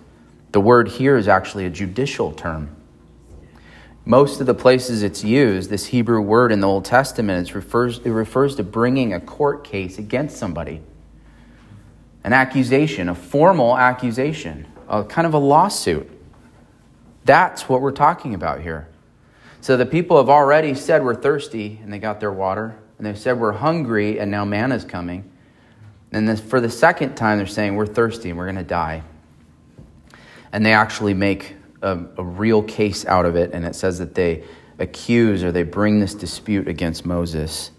The 0.53 0.61
word 0.61 0.87
here 0.87 1.17
is 1.17 1.27
actually 1.27 1.67
a 1.67 1.71
judicial 1.71 2.31
term. 2.31 2.77
Most 4.11 4.41
of 4.41 4.49
the 4.49 4.55
places 4.55 5.05
it's 5.05 5.23
used, 5.23 5.71
this 5.71 5.87
Hebrew 5.87 6.21
word 6.21 6.51
in 6.51 6.59
the 6.59 6.67
Old 6.67 6.85
Testament, 6.85 7.49
it 7.49 7.55
refers, 7.55 7.99
it 7.99 8.11
refers 8.11 8.57
to 8.57 8.65
bringing 8.65 9.15
a 9.15 9.21
court 9.21 9.63
case 9.63 10.01
against 10.01 10.37
somebody. 10.37 10.81
An 12.25 12.33
accusation, 12.33 13.09
a 13.09 13.15
formal 13.15 13.79
accusation, 13.79 14.67
a 14.89 15.05
kind 15.05 15.29
of 15.29 15.35
a 15.35 15.39
lawsuit. 15.39 16.11
That's 17.25 17.69
what 17.69 17.83
we're 17.83 17.93
talking 17.93 18.35
about 18.35 18.63
here. 18.63 18.89
So 19.61 19.77
the 19.77 19.87
people 19.87 20.17
have 20.17 20.29
already 20.29 20.75
said 20.75 21.05
we're 21.05 21.15
thirsty 21.15 21.79
and 21.81 21.93
they 21.93 22.01
got 22.01 22.19
their 22.19 22.33
water. 22.33 22.77
And 22.99 23.07
they've 23.07 23.17
said 23.17 23.39
we're 23.39 23.53
hungry 23.53 24.19
and 24.19 24.29
now 24.29 24.45
manna's 24.45 24.85
coming. 24.85 25.31
And 26.11 26.29
this, 26.29 26.41
for 26.41 26.61
the 26.61 26.69
second 26.69 27.15
time, 27.15 27.39
they're 27.39 27.47
saying 27.47 27.77
we're 27.77 27.87
thirsty 27.87 28.31
and 28.31 28.39
we're 28.39 28.47
going 28.47 28.57
to 28.57 28.65
die. 28.65 29.05
And 30.51 30.67
they 30.67 30.73
actually 30.73 31.15
make 31.15 31.55
a, 31.83 31.99
a 32.17 32.25
real 32.25 32.63
case 32.63 33.07
out 33.07 33.27
of 33.27 33.37
it. 33.37 33.53
And 33.53 33.65
it 33.65 33.75
says 33.75 33.99
that 33.99 34.15
they 34.15 34.45
accuse 34.79 35.45
or 35.45 35.53
they 35.53 35.63
bring 35.63 36.01
this 36.01 36.15
dispute 36.15 36.69
against 36.69 37.05
Moses. 37.05 37.71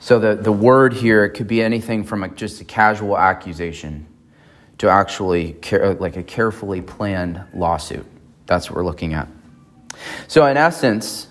So 0.00 0.18
the, 0.18 0.34
the 0.34 0.52
word 0.52 0.92
here, 0.92 1.28
could 1.28 1.48
be 1.48 1.62
anything 1.62 2.04
from 2.04 2.22
a, 2.22 2.28
just 2.28 2.60
a 2.60 2.64
casual 2.64 3.18
accusation 3.18 4.06
to 4.78 4.88
actually 4.88 5.54
care, 5.54 5.94
like 5.94 6.16
a 6.16 6.22
carefully 6.22 6.80
planned 6.80 7.42
lawsuit. 7.52 8.06
That's 8.46 8.70
what 8.70 8.76
we're 8.76 8.84
looking 8.84 9.12
at. 9.12 9.28
So, 10.28 10.46
in 10.46 10.56
essence, 10.56 11.26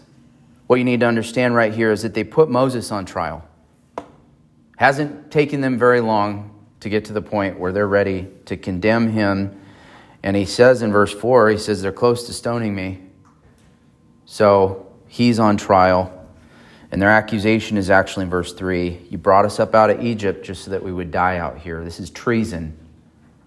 what 0.67 0.75
you 0.77 0.83
need 0.83 0.99
to 0.99 1.05
understand 1.05 1.55
right 1.55 1.73
here 1.73 1.91
is 1.91 2.03
that 2.03 2.13
they 2.13 2.25
put 2.25 2.49
Moses 2.49 2.91
on 2.91 3.05
trial. 3.05 3.47
Hasn't 4.75 5.31
taken 5.31 5.61
them 5.61 5.79
very 5.79 6.01
long 6.01 6.53
to 6.81 6.89
get 6.89 7.05
to 7.05 7.13
the 7.13 7.21
point 7.21 7.57
where 7.59 7.71
they're 7.71 7.87
ready 7.87 8.27
to 8.45 8.57
condemn 8.57 9.11
him. 9.11 9.59
And 10.23 10.35
he 10.35 10.45
says 10.45 10.81
in 10.81 10.91
verse 10.91 11.13
4, 11.13 11.49
he 11.49 11.57
says, 11.57 11.81
They're 11.81 11.91
close 11.91 12.25
to 12.27 12.33
stoning 12.33 12.75
me. 12.75 13.01
So 14.25 14.91
he's 15.07 15.39
on 15.39 15.57
trial. 15.57 16.13
And 16.91 17.01
their 17.01 17.09
accusation 17.09 17.77
is 17.77 17.89
actually 17.89 18.23
in 18.23 18.29
verse 18.29 18.53
3 18.53 19.07
You 19.09 19.17
brought 19.17 19.45
us 19.45 19.59
up 19.59 19.75
out 19.75 19.89
of 19.89 20.03
Egypt 20.03 20.45
just 20.45 20.63
so 20.63 20.71
that 20.71 20.83
we 20.83 20.91
would 20.91 21.11
die 21.11 21.37
out 21.37 21.57
here. 21.59 21.83
This 21.83 21.99
is 21.99 22.09
treason. 22.09 22.77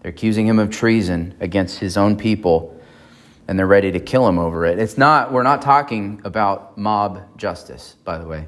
They're 0.03 0.11
accusing 0.11 0.47
him 0.47 0.59
of 0.59 0.71
treason 0.71 1.35
against 1.41 1.79
his 1.79 1.97
own 1.97 2.17
people 2.17 2.81
and 3.51 3.59
they're 3.59 3.67
ready 3.67 3.91
to 3.91 3.99
kill 3.99 4.29
him 4.29 4.39
over 4.39 4.65
it. 4.65 4.79
It's 4.79 4.97
not, 4.97 5.33
we're 5.33 5.43
not 5.43 5.61
talking 5.61 6.21
about 6.23 6.79
mob 6.79 7.37
justice, 7.37 7.97
by 8.05 8.17
the 8.17 8.25
way. 8.25 8.47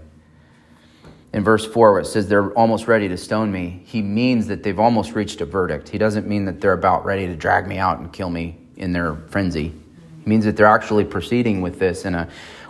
In 1.33 1.43
verse 1.43 1.65
4, 1.65 1.93
where 1.93 2.01
it 2.01 2.07
says 2.07 2.29
they're 2.29 2.53
almost 2.53 2.87
ready 2.87 3.09
to 3.09 3.17
stone 3.17 3.51
me, 3.51 3.83
he 3.87 4.03
means 4.03 4.47
that 4.49 4.62
they've 4.62 4.79
almost 4.79 5.15
reached 5.15 5.41
a 5.41 5.47
verdict. 5.47 5.89
He 5.89 5.97
doesn't 5.97 6.27
mean 6.27 6.45
that 6.45 6.61
they're 6.61 6.75
about 6.75 7.05
ready 7.07 7.27
to 7.27 7.35
drag 7.35 7.67
me 7.67 7.79
out 7.79 7.99
and 7.99 8.12
kill 8.12 8.29
me 8.29 8.59
in 8.77 8.93
their 8.93 9.15
frenzy. 9.29 9.73
He 10.23 10.29
means 10.29 10.45
that 10.45 10.57
they're 10.57 10.67
actually 10.67 11.05
proceeding 11.05 11.62
with 11.62 11.79
this 11.79 12.05
in 12.05 12.15
a 12.15 12.29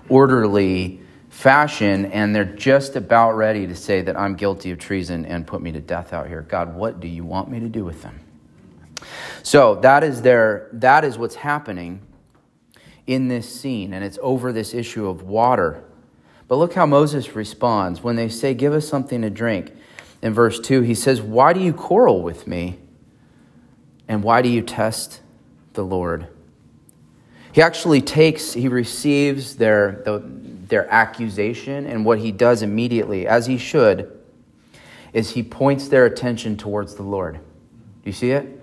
orderly 0.09 1.01
fashion, 1.29 2.07
and 2.07 2.35
they're 2.35 2.45
just 2.45 2.95
about 2.95 3.33
ready 3.33 3.67
to 3.67 3.75
say 3.75 4.03
that 4.03 4.17
I'm 4.17 4.37
guilty 4.37 4.71
of 4.71 4.79
treason 4.79 5.25
and 5.27 5.47
put 5.47 5.61
me 5.61 5.73
to 5.73 5.81
death 5.81 6.13
out 6.13 6.29
here. 6.29 6.43
God, 6.43 6.75
what 6.75 7.01
do 7.01 7.09
you 7.09 7.25
want 7.25 7.51
me 7.51 7.59
to 7.61 7.69
do 7.69 7.85
with 7.85 8.03
them? 8.03 8.21
So 9.43 9.77
that 9.77 10.05
is 10.05 10.23
their 10.23 10.69
that 10.75 11.05
is 11.05 11.19
what's 11.19 11.35
happening 11.35 12.01
in 13.07 13.27
this 13.27 13.53
scene, 13.53 13.93
and 13.93 14.05
it's 14.05 14.19
over 14.23 14.53
this 14.53 14.73
issue 14.73 15.09
of 15.09 15.23
water. 15.23 15.83
But 16.53 16.59
look 16.59 16.75
how 16.75 16.85
Moses 16.85 17.35
responds 17.35 18.03
when 18.03 18.17
they 18.17 18.29
say, 18.29 18.53
Give 18.53 18.75
us 18.75 18.87
something 18.87 19.23
to 19.23 19.31
drink. 19.31 19.73
In 20.21 20.35
verse 20.35 20.61
2, 20.61 20.83
he 20.83 20.95
says, 20.95 21.23
Why 21.23 21.55
do 21.55 21.61
you 21.61 21.73
quarrel 21.73 22.21
with 22.21 22.47
me? 22.47 22.79
And 24.07 24.23
why 24.23 24.43
do 24.43 24.51
you 24.51 24.61
test 24.61 25.23
the 25.73 25.83
Lord? 25.83 26.27
He 27.53 27.63
actually 27.63 28.03
takes, 28.03 28.53
he 28.53 28.69
receives 28.69 29.57
their, 29.57 30.03
the, 30.05 30.23
their 30.69 30.87
accusation, 30.93 31.87
and 31.87 32.05
what 32.05 32.19
he 32.19 32.31
does 32.31 32.61
immediately, 32.61 33.27
as 33.27 33.47
he 33.47 33.57
should, 33.57 34.13
is 35.15 35.31
he 35.31 35.43
points 35.43 35.89
their 35.89 36.05
attention 36.05 36.59
towards 36.59 36.97
the 36.97 37.03
Lord. 37.03 37.37
Do 37.37 37.41
you 38.05 38.13
see 38.13 38.33
it? 38.33 38.63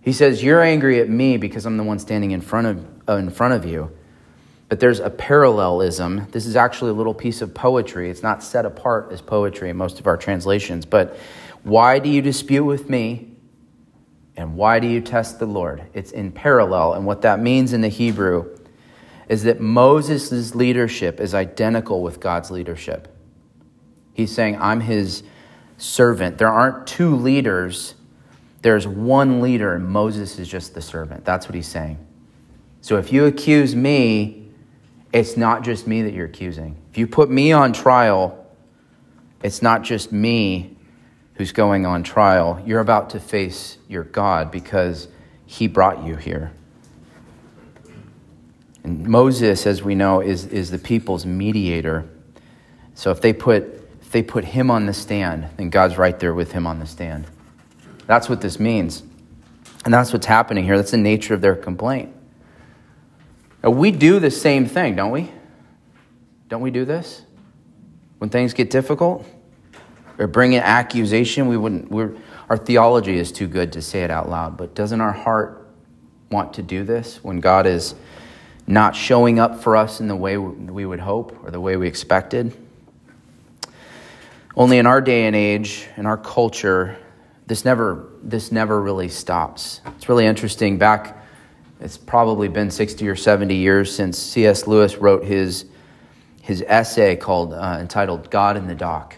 He 0.00 0.12
says, 0.12 0.42
You're 0.42 0.62
angry 0.62 0.98
at 0.98 1.08
me 1.08 1.36
because 1.36 1.64
I'm 1.64 1.76
the 1.76 1.84
one 1.84 2.00
standing 2.00 2.32
in 2.32 2.40
front 2.40 2.66
of 2.66 2.86
uh, 3.08 3.18
in 3.18 3.30
front 3.30 3.54
of 3.54 3.64
you. 3.64 3.96
But 4.68 4.80
there's 4.80 5.00
a 5.00 5.10
parallelism. 5.10 6.26
This 6.30 6.44
is 6.44 6.56
actually 6.56 6.90
a 6.90 6.94
little 6.94 7.14
piece 7.14 7.40
of 7.40 7.54
poetry. 7.54 8.10
It's 8.10 8.22
not 8.22 8.42
set 8.42 8.66
apart 8.66 9.10
as 9.12 9.22
poetry 9.22 9.70
in 9.70 9.76
most 9.76 9.98
of 9.98 10.06
our 10.06 10.16
translations. 10.16 10.84
But 10.84 11.16
why 11.62 11.98
do 11.98 12.08
you 12.08 12.20
dispute 12.20 12.64
with 12.64 12.90
me? 12.90 13.30
And 14.36 14.56
why 14.56 14.78
do 14.78 14.86
you 14.86 15.00
test 15.00 15.38
the 15.38 15.46
Lord? 15.46 15.82
It's 15.94 16.12
in 16.12 16.32
parallel. 16.32 16.92
And 16.92 17.06
what 17.06 17.22
that 17.22 17.40
means 17.40 17.72
in 17.72 17.80
the 17.80 17.88
Hebrew 17.88 18.56
is 19.28 19.42
that 19.44 19.60
Moses' 19.60 20.54
leadership 20.54 21.18
is 21.20 21.34
identical 21.34 22.02
with 22.02 22.20
God's 22.20 22.50
leadership. 22.50 23.14
He's 24.14 24.32
saying, 24.32 24.58
I'm 24.60 24.80
his 24.80 25.22
servant. 25.76 26.38
There 26.38 26.50
aren't 26.50 26.86
two 26.86 27.14
leaders, 27.14 27.94
there's 28.62 28.86
one 28.86 29.40
leader, 29.40 29.74
and 29.74 29.86
Moses 29.86 30.38
is 30.38 30.48
just 30.48 30.74
the 30.74 30.82
servant. 30.82 31.24
That's 31.24 31.46
what 31.46 31.54
he's 31.54 31.68
saying. 31.68 31.98
So 32.80 32.96
if 32.96 33.12
you 33.12 33.26
accuse 33.26 33.76
me, 33.76 34.47
it's 35.12 35.36
not 35.36 35.62
just 35.62 35.86
me 35.86 36.02
that 36.02 36.12
you're 36.12 36.26
accusing. 36.26 36.76
If 36.90 36.98
you 36.98 37.06
put 37.06 37.30
me 37.30 37.52
on 37.52 37.72
trial, 37.72 38.46
it's 39.42 39.62
not 39.62 39.82
just 39.82 40.12
me 40.12 40.76
who's 41.34 41.52
going 41.52 41.86
on 41.86 42.02
trial. 42.02 42.62
You're 42.66 42.80
about 42.80 43.10
to 43.10 43.20
face 43.20 43.78
your 43.88 44.04
God 44.04 44.50
because 44.50 45.08
he 45.46 45.66
brought 45.66 46.04
you 46.04 46.16
here. 46.16 46.52
And 48.84 49.06
Moses, 49.06 49.66
as 49.66 49.82
we 49.82 49.94
know, 49.94 50.20
is, 50.20 50.46
is 50.46 50.70
the 50.70 50.78
people's 50.78 51.24
mediator. 51.24 52.08
So 52.94 53.10
if 53.10 53.20
they 53.20 53.32
put 53.32 53.74
if 54.08 54.12
they 54.12 54.22
put 54.22 54.46
him 54.46 54.70
on 54.70 54.86
the 54.86 54.94
stand, 54.94 55.48
then 55.58 55.68
God's 55.68 55.98
right 55.98 56.18
there 56.18 56.32
with 56.32 56.52
him 56.52 56.66
on 56.66 56.78
the 56.78 56.86
stand. 56.86 57.26
That's 58.06 58.26
what 58.26 58.40
this 58.40 58.58
means. 58.58 59.02
And 59.84 59.92
that's 59.92 60.14
what's 60.14 60.24
happening 60.24 60.64
here. 60.64 60.78
That's 60.78 60.92
the 60.92 60.96
nature 60.96 61.34
of 61.34 61.42
their 61.42 61.54
complaint. 61.54 62.10
Now, 63.62 63.70
we 63.70 63.90
do 63.90 64.20
the 64.20 64.30
same 64.30 64.66
thing, 64.66 64.94
don't 64.94 65.10
we? 65.10 65.30
Don't 66.48 66.62
we 66.62 66.70
do 66.70 66.84
this? 66.84 67.22
When 68.18 68.30
things 68.30 68.54
get 68.54 68.70
difficult 68.70 69.26
or 70.18 70.26
bring 70.26 70.54
an 70.54 70.62
accusation, 70.62 71.48
we 71.48 71.56
wouldn't, 71.56 71.90
we're, 71.90 72.16
our 72.48 72.56
theology 72.56 73.18
is 73.18 73.32
too 73.32 73.46
good 73.46 73.72
to 73.72 73.82
say 73.82 74.02
it 74.02 74.10
out 74.10 74.28
loud, 74.28 74.56
but 74.56 74.74
doesn't 74.74 75.00
our 75.00 75.12
heart 75.12 75.68
want 76.30 76.54
to 76.54 76.62
do 76.62 76.84
this 76.84 77.22
when 77.22 77.40
God 77.40 77.66
is 77.66 77.94
not 78.66 78.94
showing 78.94 79.38
up 79.38 79.62
for 79.62 79.76
us 79.76 80.00
in 80.00 80.08
the 80.08 80.16
way 80.16 80.36
we 80.36 80.84
would 80.86 81.00
hope 81.00 81.44
or 81.44 81.50
the 81.50 81.60
way 81.60 81.76
we 81.76 81.86
expected? 81.86 82.56
Only 84.56 84.78
in 84.78 84.86
our 84.86 85.00
day 85.00 85.26
and 85.26 85.36
age, 85.36 85.86
in 85.96 86.06
our 86.06 86.16
culture, 86.16 86.96
this 87.46 87.64
never, 87.64 88.08
this 88.22 88.50
never 88.50 88.80
really 88.80 89.08
stops. 89.08 89.80
It's 89.96 90.08
really 90.08 90.26
interesting. 90.26 90.78
Back 90.78 91.17
it's 91.80 91.96
probably 91.96 92.48
been 92.48 92.70
60 92.70 93.06
or 93.08 93.16
70 93.16 93.54
years 93.54 93.94
since 93.94 94.18
C.S. 94.18 94.66
Lewis 94.66 94.96
wrote 94.96 95.24
his, 95.24 95.66
his 96.42 96.62
essay 96.66 97.16
called, 97.16 97.52
uh, 97.52 97.78
entitled 97.80 98.30
God 98.30 98.56
in 98.56 98.66
the 98.66 98.74
Dock. 98.74 99.16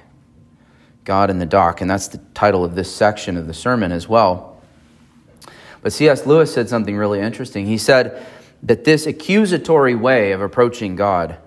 God 1.05 1.31
in 1.31 1.39
the 1.39 1.47
Dock. 1.47 1.81
And 1.81 1.91
that's 1.91 2.09
the 2.09 2.19
title 2.35 2.65
of 2.65 2.75
this 2.75 2.95
section 2.95 3.37
of 3.37 3.47
the 3.47 3.55
sermon 3.55 3.93
as 3.93 4.09
well. 4.09 4.61
But 5.83 5.93
C.S. 5.93 6.27
Lewis 6.27 6.53
said 6.53 6.69
something 6.69 6.97
really 6.97 7.21
interesting. 7.21 7.67
He 7.67 7.79
said 7.79 8.27
that 8.63 8.85
this 8.85 9.07
accusatory 9.07 9.95
way 9.95 10.33
of 10.33 10.43
approaching 10.43 10.97
God 10.97 11.39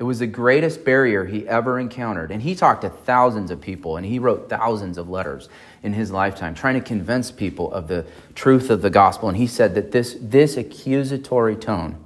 it 0.00 0.04
was 0.04 0.18
the 0.18 0.26
greatest 0.26 0.82
barrier 0.82 1.26
he 1.26 1.46
ever 1.46 1.78
encountered. 1.78 2.30
And 2.30 2.40
he 2.40 2.54
talked 2.54 2.80
to 2.82 2.88
thousands 2.88 3.50
of 3.50 3.60
people 3.60 3.98
and 3.98 4.06
he 4.06 4.18
wrote 4.18 4.48
thousands 4.48 4.96
of 4.96 5.10
letters 5.10 5.50
in 5.82 5.94
his 5.94 6.10
lifetime 6.10 6.54
trying 6.54 6.74
to 6.74 6.80
convince 6.80 7.30
people 7.30 7.72
of 7.72 7.88
the 7.88 8.04
truth 8.34 8.70
of 8.70 8.82
the 8.82 8.90
gospel. 8.90 9.28
And 9.28 9.38
he 9.38 9.46
said 9.46 9.74
that 9.74 9.92
this, 9.92 10.16
this 10.20 10.56
accusatory 10.56 11.56
tone 11.56 12.02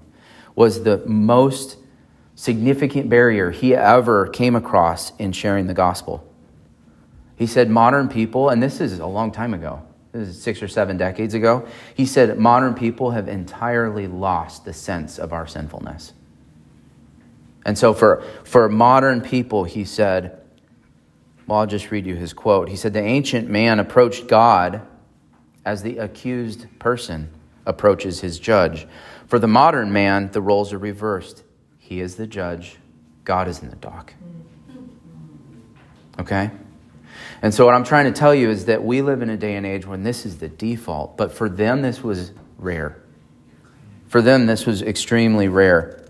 was 0.55 0.85
the 0.85 0.99
most 1.07 1.77
significant 2.37 3.09
barrier 3.09 3.51
he 3.51 3.75
ever 3.75 4.29
came 4.29 4.57
across 4.57 5.15
in 5.17 5.33
sharing 5.33 5.67
the 5.67 5.75
gospel. 5.75 6.29
He 7.37 7.47
said, 7.47 7.69
modern 7.69 8.09
people, 8.09 8.49
and 8.49 8.63
this 8.63 8.81
is 8.81 8.99
a 9.01 9.07
long 9.07 9.33
time 9.33 9.55
ago, 9.55 9.83
this 10.13 10.29
is 10.29 10.41
six 10.41 10.63
or 10.63 10.69
seven 10.69 10.97
decades 10.97 11.35
ago, 11.35 11.67
he 11.95 12.07
said, 12.07 12.39
modern 12.39 12.75
people 12.75 13.11
have 13.11 13.29
entirely 13.29 14.07
lost 14.07 14.65
the 14.65 14.73
sense 14.73 15.19
of 15.19 15.33
our 15.33 15.47
sinfulness. 15.47 16.13
And 17.67 17.77
so 17.77 17.93
for, 17.93 18.23
for 18.45 18.69
modern 18.69 19.21
people, 19.21 19.65
he 19.65 19.85
said, 19.85 20.41
Well, 21.47 21.59
I'll 21.59 21.67
just 21.67 21.91
read 21.91 22.07
you 22.07 22.17
his 22.17 22.33
quote. 22.33 22.69
He 22.69 22.77
said, 22.77 22.93
The 22.93 23.03
ancient 23.03 23.49
man 23.49 23.79
approached 23.79 24.27
God 24.29 24.83
as 25.65 25.83
the 25.83 25.99
accused 25.99 26.67
person 26.79 27.31
approaches 27.67 28.21
his 28.21 28.39
judge. 28.39 28.87
For 29.27 29.39
the 29.39 29.49
modern 29.49 29.93
man, 29.93 30.31
the 30.33 30.41
roles 30.41 30.73
are 30.73 30.79
reversed. 30.79 31.43
He 31.79 32.01
is 32.01 32.17
the 32.17 32.27
judge, 32.27 32.77
God 33.25 33.49
is 33.49 33.63
in 33.63 33.71
the 33.71 33.77
dock. 33.77 34.15
Okay? 36.19 36.51
And 37.43 37.53
so, 37.53 37.67
what 37.67 37.75
I'm 37.75 37.85
trying 37.85 38.07
to 38.07 38.19
tell 38.19 38.35
you 38.35 38.49
is 38.49 38.67
that 38.67 38.83
we 38.83 39.03
live 39.03 39.21
in 39.21 39.31
a 39.31 39.37
day 39.37 39.57
and 39.57 39.67
age 39.67 39.87
when 39.87 40.03
this 40.03 40.25
is 40.25 40.39
the 40.39 40.49
default, 40.49 41.17
but 41.17 41.33
for 41.33 41.49
them, 41.49 41.83
this 41.83 42.03
was 42.03 42.33
rare. 42.59 43.03
For 44.07 44.23
them, 44.23 44.47
this 44.47 44.65
was 44.67 44.83
extremely 44.83 45.49
rare. 45.49 46.04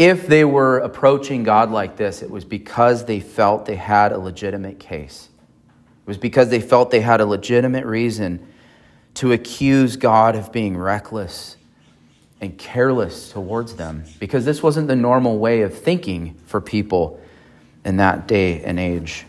If 0.00 0.26
they 0.26 0.46
were 0.46 0.78
approaching 0.78 1.42
God 1.42 1.70
like 1.70 1.98
this, 1.98 2.22
it 2.22 2.30
was 2.30 2.46
because 2.46 3.04
they 3.04 3.20
felt 3.20 3.66
they 3.66 3.76
had 3.76 4.12
a 4.12 4.18
legitimate 4.18 4.80
case. 4.80 5.28
It 5.68 6.08
was 6.08 6.16
because 6.16 6.48
they 6.48 6.62
felt 6.62 6.90
they 6.90 7.02
had 7.02 7.20
a 7.20 7.26
legitimate 7.26 7.84
reason 7.84 8.46
to 9.16 9.32
accuse 9.32 9.96
God 9.96 10.36
of 10.36 10.52
being 10.52 10.74
reckless 10.78 11.58
and 12.40 12.56
careless 12.56 13.30
towards 13.30 13.74
them, 13.74 14.04
because 14.18 14.46
this 14.46 14.62
wasn't 14.62 14.88
the 14.88 14.96
normal 14.96 15.38
way 15.38 15.60
of 15.60 15.78
thinking 15.78 16.34
for 16.46 16.62
people 16.62 17.20
in 17.84 17.98
that 17.98 18.26
day 18.26 18.64
and 18.64 18.80
age. 18.80 19.26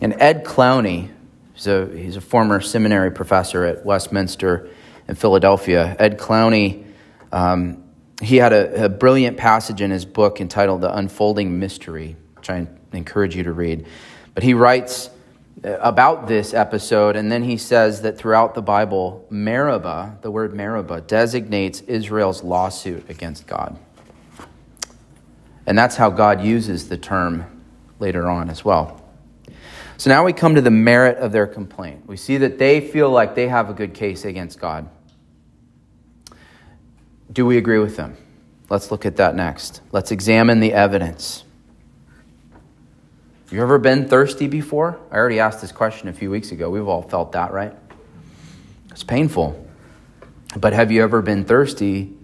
And 0.00 0.14
Ed 0.14 0.44
Clowney, 0.44 1.10
he's 1.54 1.68
a, 1.68 1.86
he's 1.86 2.16
a 2.16 2.20
former 2.20 2.60
seminary 2.60 3.12
professor 3.12 3.64
at 3.64 3.84
Westminster 3.84 4.68
in 5.06 5.14
Philadelphia. 5.14 5.94
Ed 5.96 6.18
Clowney, 6.18 6.86
um, 7.30 7.79
he 8.20 8.36
had 8.36 8.52
a, 8.52 8.84
a, 8.84 8.88
brilliant 8.88 9.36
passage 9.36 9.80
in 9.80 9.90
his 9.90 10.04
book 10.04 10.40
entitled 10.40 10.82
The 10.82 10.94
Unfolding 10.94 11.58
Mystery, 11.58 12.16
which 12.36 12.50
I 12.50 12.66
encourage 12.92 13.34
you 13.34 13.44
to 13.44 13.52
read. 13.52 13.86
But 14.34 14.42
he 14.42 14.54
writes 14.54 15.10
uh, 15.64 15.78
about 15.80 16.26
this 16.28 16.52
episode, 16.52 17.16
and 17.16 17.32
then 17.32 17.42
he 17.42 17.56
says 17.56 18.02
that 18.02 18.18
throughout 18.18 18.54
the 18.54 18.62
Bible, 18.62 19.26
Meribah, 19.30 20.18
the 20.20 20.30
word 20.30 20.54
Meribah, 20.54 21.02
designates 21.02 21.80
Israel's 21.82 22.42
lawsuit 22.42 23.08
against 23.08 23.46
God. 23.46 23.78
And 25.66 25.78
that's 25.78 25.96
how 25.96 26.10
God 26.10 26.42
uses 26.42 26.88
the 26.88 26.98
term 26.98 27.62
later 27.98 28.28
on 28.28 28.50
as 28.50 28.64
well. 28.64 29.02
So 29.96 30.08
now 30.08 30.24
we 30.24 30.32
come 30.32 30.54
to 30.54 30.62
the 30.62 30.70
merit 30.70 31.18
of 31.18 31.32
their 31.32 31.46
complaint. 31.46 32.06
We 32.06 32.16
see 32.16 32.38
that 32.38 32.58
they 32.58 32.80
feel 32.80 33.10
like 33.10 33.34
they 33.34 33.48
have 33.48 33.68
a 33.68 33.74
good 33.74 33.92
case 33.92 34.24
against 34.24 34.58
God. 34.58 34.88
Do 37.32 37.46
we 37.46 37.58
agree 37.58 37.78
with 37.78 37.96
them? 37.96 38.16
Let's 38.68 38.90
look 38.90 39.06
at 39.06 39.16
that 39.16 39.34
next. 39.34 39.80
Let's 39.92 40.10
examine 40.10 40.60
the 40.60 40.72
evidence. 40.72 41.44
You 43.50 43.62
ever 43.62 43.78
been 43.78 44.08
thirsty 44.08 44.46
before? 44.46 45.00
I 45.10 45.16
already 45.16 45.40
asked 45.40 45.60
this 45.60 45.72
question 45.72 46.08
a 46.08 46.12
few 46.12 46.30
weeks 46.30 46.52
ago. 46.52 46.70
We've 46.70 46.86
all 46.86 47.02
felt 47.02 47.32
that, 47.32 47.52
right? 47.52 47.74
It's 48.90 49.02
painful. 49.02 49.66
But 50.56 50.72
have 50.72 50.92
you 50.92 51.02
ever 51.02 51.20
been 51.20 51.44
thirsty 51.44 52.16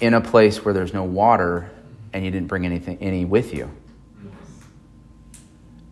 in 0.00 0.14
a 0.14 0.20
place 0.20 0.64
where 0.64 0.74
there's 0.74 0.92
no 0.92 1.04
water 1.04 1.70
and 2.12 2.24
you 2.24 2.30
didn't 2.30 2.48
bring 2.48 2.64
anything 2.64 2.98
any 3.00 3.24
with 3.24 3.54
you? 3.54 3.70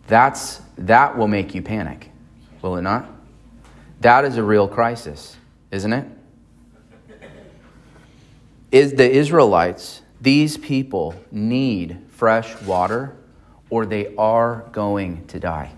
That's, 0.07 0.61
that 0.77 1.17
will 1.17 1.27
make 1.27 1.55
you 1.55 1.61
panic, 1.61 2.11
will 2.61 2.77
it 2.77 2.81
not? 2.81 3.09
That 4.01 4.23
is 4.23 4.37
a 4.37 4.43
real 4.43 4.67
crisis, 4.67 5.35
isn't 5.71 5.91
it? 5.91 6.07
Is 8.75 8.91
the 8.91 9.09
Israelites, 9.09 10.01
these 10.19 10.57
people 10.57 11.15
need 11.31 11.97
fresh 12.09 12.61
water 12.63 13.15
or 13.69 13.85
they 13.85 14.13
are 14.17 14.65
going 14.73 15.25
to 15.27 15.39
die. 15.39 15.71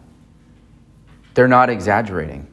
They're 1.36 1.48
not 1.48 1.70
exaggerating. 1.70 2.48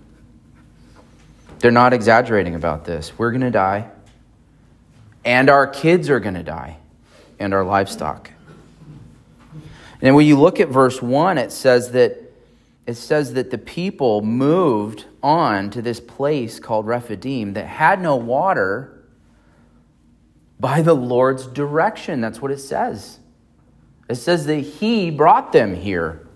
They're 1.60 1.70
not 1.70 1.94
exaggerating 1.94 2.56
about 2.56 2.84
this. 2.84 3.16
We're 3.16 3.30
going 3.30 3.40
to 3.40 3.50
die, 3.50 3.88
and 5.24 5.48
our 5.48 5.66
kids 5.66 6.10
are 6.10 6.20
going 6.20 6.34
to 6.34 6.42
die, 6.42 6.76
and 7.38 7.54
our 7.54 7.64
livestock. 7.64 8.30
And 10.02 10.14
when 10.14 10.26
you 10.26 10.38
look 10.38 10.60
at 10.60 10.68
verse 10.68 11.00
1, 11.00 11.38
it 11.38 11.52
says 11.52 11.92
that 11.92 12.20
it 12.86 12.96
says 12.96 13.32
that 13.32 13.50
the 13.50 13.56
people 13.56 14.20
moved 14.20 15.06
on 15.22 15.70
to 15.70 15.80
this 15.80 16.00
place 16.00 16.60
called 16.60 16.86
Rephidim 16.86 17.54
that 17.54 17.66
had 17.66 18.02
no 18.02 18.16
water 18.16 18.93
by 20.58 20.82
the 20.82 20.94
Lord's 20.94 21.46
direction. 21.46 22.20
That's 22.20 22.40
what 22.40 22.50
it 22.50 22.58
says. 22.58 23.18
It 24.08 24.16
says 24.16 24.46
that 24.46 24.56
He 24.56 25.10
brought 25.10 25.52
them 25.52 25.74
here. 25.74 26.26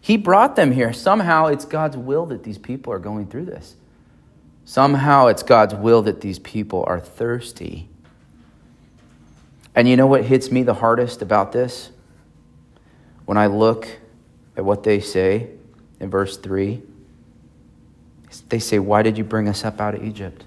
He 0.00 0.16
brought 0.16 0.56
them 0.56 0.72
here. 0.72 0.92
Somehow 0.92 1.46
it's 1.46 1.64
God's 1.64 1.96
will 1.96 2.26
that 2.26 2.44
these 2.44 2.58
people 2.58 2.92
are 2.92 2.98
going 2.98 3.26
through 3.26 3.46
this. 3.46 3.76
Somehow 4.64 5.26
it's 5.26 5.42
God's 5.42 5.74
will 5.74 6.02
that 6.02 6.20
these 6.20 6.38
people 6.38 6.84
are 6.86 7.00
thirsty. 7.00 7.88
And 9.74 9.88
you 9.88 9.96
know 9.96 10.06
what 10.06 10.24
hits 10.24 10.50
me 10.50 10.62
the 10.62 10.74
hardest 10.74 11.22
about 11.22 11.52
this? 11.52 11.90
when 13.26 13.36
I 13.36 13.46
look 13.48 13.86
at 14.56 14.64
what 14.64 14.84
they 14.84 15.00
say 15.00 15.50
in 16.00 16.08
verse 16.08 16.38
3, 16.38 16.80
they 18.48 18.58
say, 18.58 18.78
Why 18.78 19.02
did 19.02 19.18
you 19.18 19.24
bring 19.24 19.48
us 19.48 19.64
up 19.64 19.80
out 19.80 19.94
of 19.94 20.02
Egypt? 20.02 20.44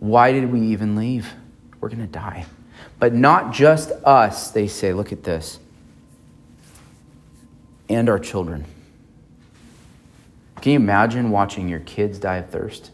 Why 0.00 0.32
did 0.32 0.50
we 0.50 0.60
even 0.60 0.96
leave? 0.96 1.32
We're 1.80 1.88
going 1.88 2.00
to 2.00 2.06
die. 2.06 2.46
But 2.98 3.14
not 3.14 3.52
just 3.52 3.92
us, 4.04 4.50
they 4.50 4.66
say. 4.66 4.92
Look 4.92 5.12
at 5.12 5.22
this. 5.22 5.58
And 7.88 8.08
our 8.08 8.18
children. 8.18 8.64
Can 10.60 10.72
you 10.72 10.78
imagine 10.78 11.30
watching 11.30 11.68
your 11.68 11.80
kids 11.80 12.18
die 12.18 12.36
of 12.36 12.50
thirst? 12.50 12.90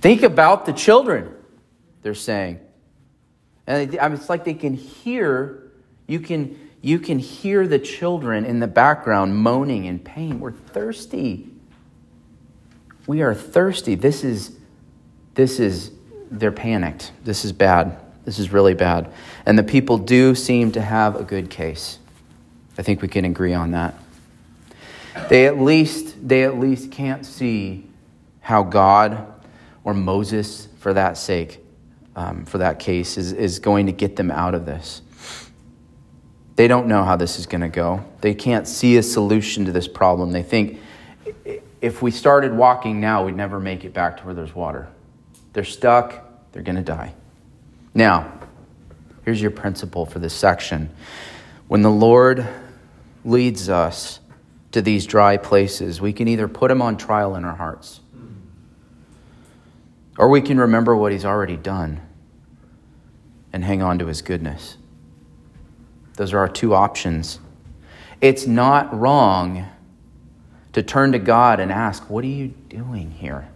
Think 0.00 0.22
about 0.22 0.64
the 0.64 0.72
children, 0.72 1.32
they're 2.02 2.14
saying. 2.14 2.60
And 3.66 3.94
it's 3.94 4.28
like 4.28 4.44
they 4.44 4.54
can 4.54 4.74
hear 4.74 5.68
you 6.08 6.18
can, 6.18 6.70
you 6.80 6.98
can 6.98 7.20
hear 7.20 7.68
the 7.68 7.78
children 7.78 8.44
in 8.44 8.58
the 8.58 8.66
background 8.66 9.36
moaning 9.36 9.84
in 9.84 10.00
pain. 10.00 10.40
We're 10.40 10.52
thirsty. 10.52 11.50
We 13.06 13.22
are 13.22 13.34
thirsty. 13.34 13.94
This 13.94 14.24
is, 14.24 14.57
this 15.38 15.60
is, 15.60 15.92
they're 16.32 16.50
panicked. 16.50 17.12
This 17.22 17.44
is 17.44 17.52
bad. 17.52 17.96
This 18.24 18.40
is 18.40 18.52
really 18.52 18.74
bad. 18.74 19.08
And 19.46 19.56
the 19.56 19.62
people 19.62 19.96
do 19.96 20.34
seem 20.34 20.72
to 20.72 20.82
have 20.82 21.14
a 21.14 21.22
good 21.22 21.48
case. 21.48 22.00
I 22.76 22.82
think 22.82 23.02
we 23.02 23.06
can 23.06 23.24
agree 23.24 23.54
on 23.54 23.70
that. 23.70 23.94
They 25.28 25.46
at 25.46 25.60
least, 25.60 26.28
they 26.28 26.42
at 26.42 26.58
least 26.58 26.90
can't 26.90 27.24
see 27.24 27.86
how 28.40 28.64
God 28.64 29.32
or 29.84 29.94
Moses, 29.94 30.66
for 30.80 30.92
that 30.94 31.16
sake, 31.16 31.64
um, 32.16 32.44
for 32.44 32.58
that 32.58 32.80
case, 32.80 33.16
is, 33.16 33.32
is 33.32 33.60
going 33.60 33.86
to 33.86 33.92
get 33.92 34.16
them 34.16 34.32
out 34.32 34.56
of 34.56 34.66
this. 34.66 35.02
They 36.56 36.66
don't 36.66 36.88
know 36.88 37.04
how 37.04 37.14
this 37.14 37.38
is 37.38 37.46
going 37.46 37.60
to 37.60 37.68
go. 37.68 38.04
They 38.22 38.34
can't 38.34 38.66
see 38.66 38.96
a 38.96 39.04
solution 39.04 39.66
to 39.66 39.70
this 39.70 39.86
problem. 39.86 40.32
They 40.32 40.42
think 40.42 40.80
if 41.80 42.02
we 42.02 42.10
started 42.10 42.52
walking 42.52 43.00
now, 43.00 43.24
we'd 43.24 43.36
never 43.36 43.60
make 43.60 43.84
it 43.84 43.94
back 43.94 44.16
to 44.16 44.24
where 44.24 44.34
there's 44.34 44.52
water. 44.56 44.88
They're 45.52 45.64
stuck, 45.64 46.24
they're 46.52 46.62
going 46.62 46.76
to 46.76 46.82
die. 46.82 47.14
Now, 47.94 48.32
here's 49.24 49.40
your 49.40 49.50
principle 49.50 50.06
for 50.06 50.18
this 50.18 50.34
section. 50.34 50.90
When 51.66 51.82
the 51.82 51.90
Lord 51.90 52.46
leads 53.24 53.68
us 53.68 54.20
to 54.72 54.82
these 54.82 55.06
dry 55.06 55.36
places, 55.36 56.00
we 56.00 56.12
can 56.12 56.28
either 56.28 56.48
put 56.48 56.70
him 56.70 56.80
on 56.82 56.96
trial 56.96 57.34
in 57.34 57.44
our 57.44 57.56
hearts, 57.56 58.00
or 60.16 60.28
we 60.28 60.40
can 60.40 60.58
remember 60.58 60.96
what 60.96 61.12
he's 61.12 61.24
already 61.24 61.56
done 61.56 62.00
and 63.52 63.64
hang 63.64 63.82
on 63.82 63.98
to 63.98 64.06
his 64.06 64.22
goodness. 64.22 64.76
Those 66.16 66.32
are 66.32 66.38
our 66.38 66.48
two 66.48 66.74
options. 66.74 67.38
It's 68.20 68.46
not 68.46 68.98
wrong 68.98 69.66
to 70.72 70.82
turn 70.82 71.12
to 71.12 71.18
God 71.18 71.60
and 71.60 71.70
ask, 71.70 72.10
What 72.10 72.24
are 72.24 72.28
you 72.28 72.48
doing 72.48 73.12
here? 73.12 73.48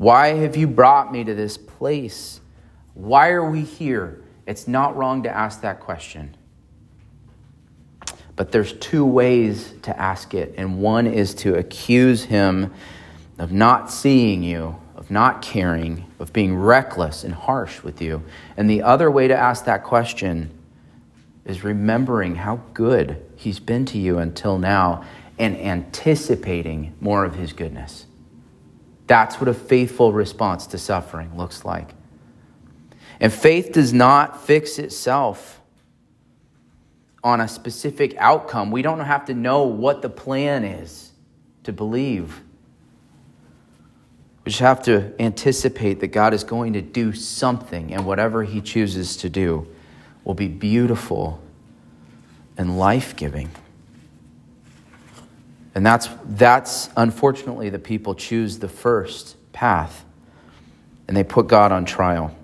Why 0.00 0.28
have 0.28 0.56
you 0.56 0.66
brought 0.66 1.12
me 1.12 1.24
to 1.24 1.34
this 1.34 1.58
place? 1.58 2.40
Why 2.94 3.32
are 3.32 3.44
we 3.44 3.60
here? 3.60 4.24
It's 4.46 4.66
not 4.66 4.96
wrong 4.96 5.24
to 5.24 5.28
ask 5.28 5.60
that 5.60 5.80
question. 5.80 6.38
But 8.34 8.50
there's 8.50 8.72
two 8.72 9.04
ways 9.04 9.74
to 9.82 9.94
ask 10.00 10.32
it, 10.32 10.54
and 10.56 10.80
one 10.80 11.06
is 11.06 11.34
to 11.34 11.56
accuse 11.56 12.24
him 12.24 12.72
of 13.38 13.52
not 13.52 13.90
seeing 13.90 14.42
you, 14.42 14.76
of 14.96 15.10
not 15.10 15.42
caring, 15.42 16.06
of 16.18 16.32
being 16.32 16.56
reckless 16.56 17.22
and 17.22 17.34
harsh 17.34 17.82
with 17.82 18.00
you. 18.00 18.22
And 18.56 18.70
the 18.70 18.80
other 18.80 19.10
way 19.10 19.28
to 19.28 19.36
ask 19.36 19.66
that 19.66 19.84
question 19.84 20.48
is 21.44 21.62
remembering 21.62 22.36
how 22.36 22.62
good 22.72 23.22
He's 23.36 23.60
been 23.60 23.84
to 23.84 23.98
you 23.98 24.16
until 24.16 24.56
now 24.56 25.04
and 25.38 25.54
anticipating 25.58 26.94
more 27.00 27.26
of 27.26 27.34
His 27.34 27.52
goodness. 27.52 28.06
That's 29.10 29.40
what 29.40 29.48
a 29.48 29.54
faithful 29.54 30.12
response 30.14 30.68
to 30.68 30.78
suffering 30.78 31.36
looks 31.36 31.64
like. 31.66 31.90
And 33.20 33.32
faith 33.32 33.72
does 33.72 33.92
not 33.92 34.40
fix 34.46 34.78
itself. 34.78 35.60
on 37.22 37.40
a 37.40 37.48
specific 37.48 38.14
outcome. 38.18 38.70
We 38.70 38.82
don't 38.82 39.00
have 39.00 39.26
to 39.26 39.34
know 39.34 39.64
what 39.64 40.02
the 40.02 40.08
plan 40.08 40.64
is 40.64 41.12
to 41.64 41.72
believe. 41.72 42.40
We 44.44 44.50
just 44.50 44.60
have 44.60 44.82
to 44.84 45.12
anticipate 45.20 46.00
that 46.00 46.08
God 46.08 46.32
is 46.32 46.44
going 46.44 46.72
to 46.72 46.82
do 46.82 47.12
something, 47.12 47.92
and 47.92 48.06
whatever 48.06 48.44
He 48.44 48.60
chooses 48.62 49.16
to 49.18 49.28
do 49.28 49.66
will 50.24 50.34
be 50.34 50.48
beautiful 50.48 51.42
and 52.56 52.78
life 52.78 53.16
giving. 53.16 53.50
And 55.74 55.86
that's, 55.86 56.08
that's 56.24 56.90
unfortunately 56.96 57.70
the 57.70 57.78
people 57.78 58.14
choose 58.14 58.58
the 58.58 58.68
first 58.68 59.36
path 59.52 60.04
and 61.06 61.16
they 61.16 61.24
put 61.24 61.48
God 61.48 61.72
on 61.72 61.84
trial. 61.84 62.34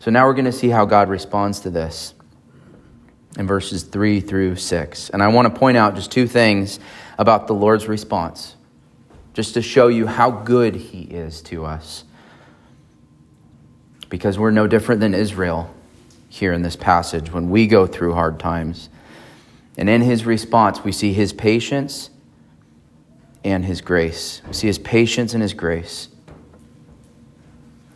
So 0.00 0.10
now 0.10 0.26
we're 0.26 0.34
going 0.34 0.46
to 0.46 0.52
see 0.52 0.68
how 0.68 0.86
God 0.86 1.08
responds 1.08 1.60
to 1.60 1.70
this 1.70 2.14
in 3.38 3.46
verses 3.46 3.82
3 3.82 4.20
through 4.20 4.56
6. 4.56 5.10
And 5.10 5.22
I 5.22 5.28
want 5.28 5.52
to 5.52 5.58
point 5.58 5.76
out 5.76 5.94
just 5.94 6.10
two 6.10 6.26
things 6.26 6.80
about 7.18 7.46
the 7.46 7.52
Lord's 7.52 7.86
response, 7.86 8.56
just 9.34 9.54
to 9.54 9.62
show 9.62 9.88
you 9.88 10.06
how 10.06 10.30
good 10.30 10.74
He 10.74 11.02
is 11.02 11.42
to 11.42 11.64
us. 11.64 12.04
Because 14.08 14.38
we're 14.38 14.50
no 14.50 14.66
different 14.66 15.00
than 15.00 15.14
Israel 15.14 15.72
here 16.28 16.52
in 16.52 16.62
this 16.62 16.76
passage 16.76 17.30
when 17.32 17.50
we 17.50 17.66
go 17.66 17.86
through 17.86 18.14
hard 18.14 18.40
times. 18.40 18.88
And 19.80 19.88
in 19.88 20.02
His 20.02 20.26
response, 20.26 20.84
we 20.84 20.92
see 20.92 21.14
His 21.14 21.32
patience 21.32 22.10
and 23.42 23.64
His 23.64 23.80
grace. 23.80 24.42
We 24.46 24.52
see 24.52 24.66
His 24.66 24.78
patience 24.78 25.32
and 25.32 25.42
His 25.42 25.54
grace. 25.54 26.08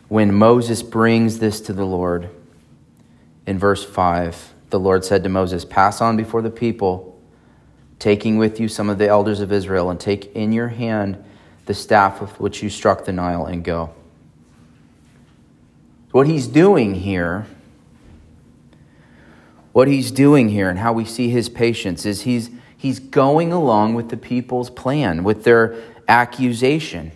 When 0.07 0.33
Moses 0.33 0.81
brings 0.81 1.37
this 1.37 1.61
to 1.61 1.73
the 1.73 1.85
Lord, 1.85 2.31
in 3.45 3.59
verse 3.59 3.85
5, 3.85 4.55
the 4.71 4.79
Lord 4.79 5.05
said 5.05 5.21
to 5.23 5.29
Moses, 5.29 5.63
Pass 5.63 6.01
on 6.01 6.17
before 6.17 6.41
the 6.41 6.49
people, 6.49 7.21
taking 7.99 8.37
with 8.37 8.59
you 8.59 8.67
some 8.67 8.89
of 8.89 8.97
the 8.97 9.07
elders 9.07 9.39
of 9.39 9.51
Israel, 9.51 9.91
and 9.91 9.99
take 9.99 10.35
in 10.35 10.51
your 10.51 10.69
hand 10.69 11.23
the 11.67 11.75
staff 11.75 12.19
with 12.19 12.39
which 12.39 12.63
you 12.63 12.69
struck 12.71 13.05
the 13.05 13.13
Nile, 13.13 13.45
and 13.45 13.63
go. 13.63 13.93
What 16.11 16.25
he's 16.25 16.47
doing 16.47 16.95
here, 16.95 17.45
what 19.75 19.89
he's 19.89 20.09
doing 20.09 20.47
here, 20.47 20.69
and 20.69 20.79
how 20.79 20.93
we 20.93 21.03
see 21.03 21.27
his 21.27 21.49
patience 21.49 22.05
is 22.05 22.21
he's, 22.21 22.49
he's 22.77 22.97
going 22.97 23.51
along 23.51 23.93
with 23.93 24.07
the 24.07 24.15
people's 24.15 24.69
plan, 24.69 25.21
with 25.21 25.43
their 25.43 25.75
accusation. 26.07 27.11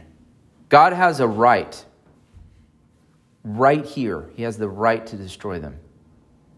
God 0.67 0.91
has 0.91 1.21
a 1.21 1.27
right, 1.27 1.85
right 3.45 3.85
here, 3.85 4.29
he 4.35 4.43
has 4.43 4.57
the 4.57 4.67
right 4.67 5.07
to 5.07 5.15
destroy 5.15 5.57
them 5.57 5.79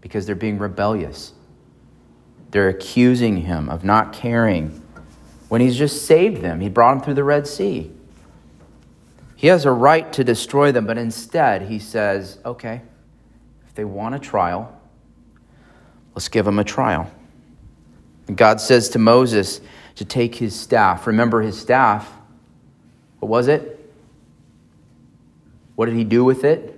because 0.01 0.25
they're 0.25 0.33
being 0.33 0.57
rebellious. 0.57 1.33
They're 2.49 2.69
accusing 2.69 3.37
him 3.37 3.69
of 3.69 3.83
not 3.83 4.11
caring 4.11 4.81
when 5.49 5.61
he's 5.61 5.77
just 5.77 6.07
saved 6.07 6.41
them. 6.41 6.61
He 6.61 6.69
brought 6.69 6.95
them 6.95 7.03
through 7.03 7.13
the 7.13 7.23
Red 7.23 7.45
Sea. 7.45 7.91
He 9.35 9.45
has 9.45 9.65
a 9.65 9.71
right 9.71 10.11
to 10.13 10.23
destroy 10.23 10.71
them, 10.71 10.87
but 10.87 10.97
instead 10.97 11.61
he 11.61 11.77
says, 11.77 12.39
okay, 12.43 12.81
if 13.67 13.75
they 13.75 13.85
want 13.85 14.15
a 14.15 14.19
trial, 14.19 14.80
let's 16.15 16.27
give 16.27 16.47
him 16.47 16.59
a 16.59 16.63
trial. 16.63 17.09
And 18.27 18.37
God 18.37 18.61
says 18.61 18.89
to 18.89 18.99
Moses 18.99 19.61
to 19.95 20.05
take 20.05 20.35
his 20.35 20.57
staff. 20.57 21.07
Remember 21.07 21.41
his 21.41 21.59
staff. 21.59 22.11
What 23.19 23.29
was 23.29 23.47
it? 23.47 23.77
What 25.75 25.87
did 25.87 25.95
he 25.95 26.03
do 26.03 26.23
with 26.23 26.43
it? 26.43 26.77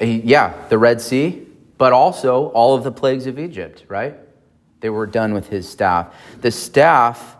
yeah, 0.00 0.54
the 0.68 0.78
Red 0.78 1.00
Sea, 1.00 1.46
but 1.78 1.92
also 1.92 2.48
all 2.48 2.74
of 2.74 2.84
the 2.84 2.92
plagues 2.92 3.26
of 3.26 3.38
Egypt, 3.38 3.84
right? 3.88 4.16
They 4.80 4.90
were 4.90 5.06
done 5.06 5.32
with 5.32 5.48
his 5.48 5.68
staff. 5.68 6.14
The 6.40 6.50
staff 6.50 7.36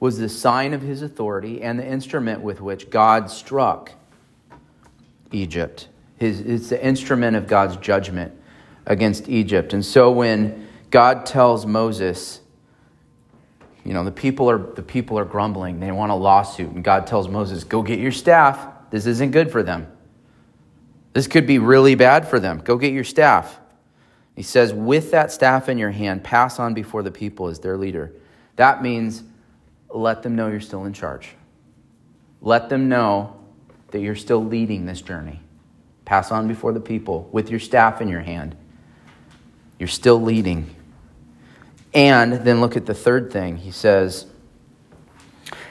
was 0.00 0.18
the 0.18 0.28
sign 0.28 0.72
of 0.72 0.82
his 0.82 1.02
authority 1.02 1.62
and 1.62 1.78
the 1.78 1.86
instrument 1.86 2.40
with 2.40 2.60
which 2.60 2.90
God 2.90 3.30
struck 3.30 3.92
Egypt. 5.30 5.88
His, 6.24 6.40
it's 6.40 6.68
the 6.70 6.84
instrument 6.84 7.36
of 7.36 7.46
God's 7.46 7.76
judgment 7.76 8.32
against 8.86 9.28
Egypt. 9.28 9.72
And 9.72 9.84
so 9.84 10.10
when 10.10 10.68
God 10.90 11.26
tells 11.26 11.66
Moses, 11.66 12.40
you 13.84 13.92
know, 13.92 14.04
the 14.04 14.12
people 14.12 14.50
are 14.50 14.58
the 14.58 14.82
people 14.82 15.18
are 15.18 15.24
grumbling, 15.24 15.80
they 15.80 15.92
want 15.92 16.10
a 16.12 16.14
lawsuit, 16.14 16.70
and 16.70 16.82
God 16.82 17.06
tells 17.06 17.28
Moses, 17.28 17.64
"Go 17.64 17.82
get 17.82 17.98
your 17.98 18.12
staff. 18.12 18.66
This 18.90 19.06
isn't 19.06 19.32
good 19.32 19.50
for 19.50 19.62
them." 19.62 19.86
This 21.12 21.28
could 21.28 21.46
be 21.46 21.58
really 21.58 21.94
bad 21.94 22.26
for 22.26 22.40
them. 22.40 22.60
Go 22.64 22.76
get 22.76 22.92
your 22.92 23.04
staff. 23.04 23.60
He 24.34 24.42
says, 24.42 24.74
with 24.74 25.12
that 25.12 25.30
staff 25.30 25.68
in 25.68 25.78
your 25.78 25.92
hand, 25.92 26.24
pass 26.24 26.58
on 26.58 26.74
before 26.74 27.04
the 27.04 27.12
people 27.12 27.46
as 27.46 27.60
their 27.60 27.76
leader. 27.76 28.12
That 28.56 28.82
means 28.82 29.22
let 29.88 30.24
them 30.24 30.34
know 30.34 30.48
you're 30.48 30.60
still 30.60 30.86
in 30.86 30.92
charge. 30.92 31.36
Let 32.40 32.68
them 32.68 32.88
know 32.88 33.36
that 33.92 34.00
you're 34.00 34.16
still 34.16 34.44
leading 34.44 34.86
this 34.86 35.00
journey. 35.00 35.40
Pass 36.04 36.30
on 36.30 36.48
before 36.48 36.72
the 36.72 36.80
people 36.80 37.28
with 37.32 37.50
your 37.50 37.60
staff 37.60 38.00
in 38.00 38.08
your 38.08 38.20
hand. 38.20 38.56
You're 39.78 39.88
still 39.88 40.20
leading. 40.20 40.74
And 41.92 42.32
then 42.44 42.60
look 42.60 42.76
at 42.76 42.86
the 42.86 42.94
third 42.94 43.32
thing. 43.32 43.56
He 43.56 43.70
says, 43.70 44.26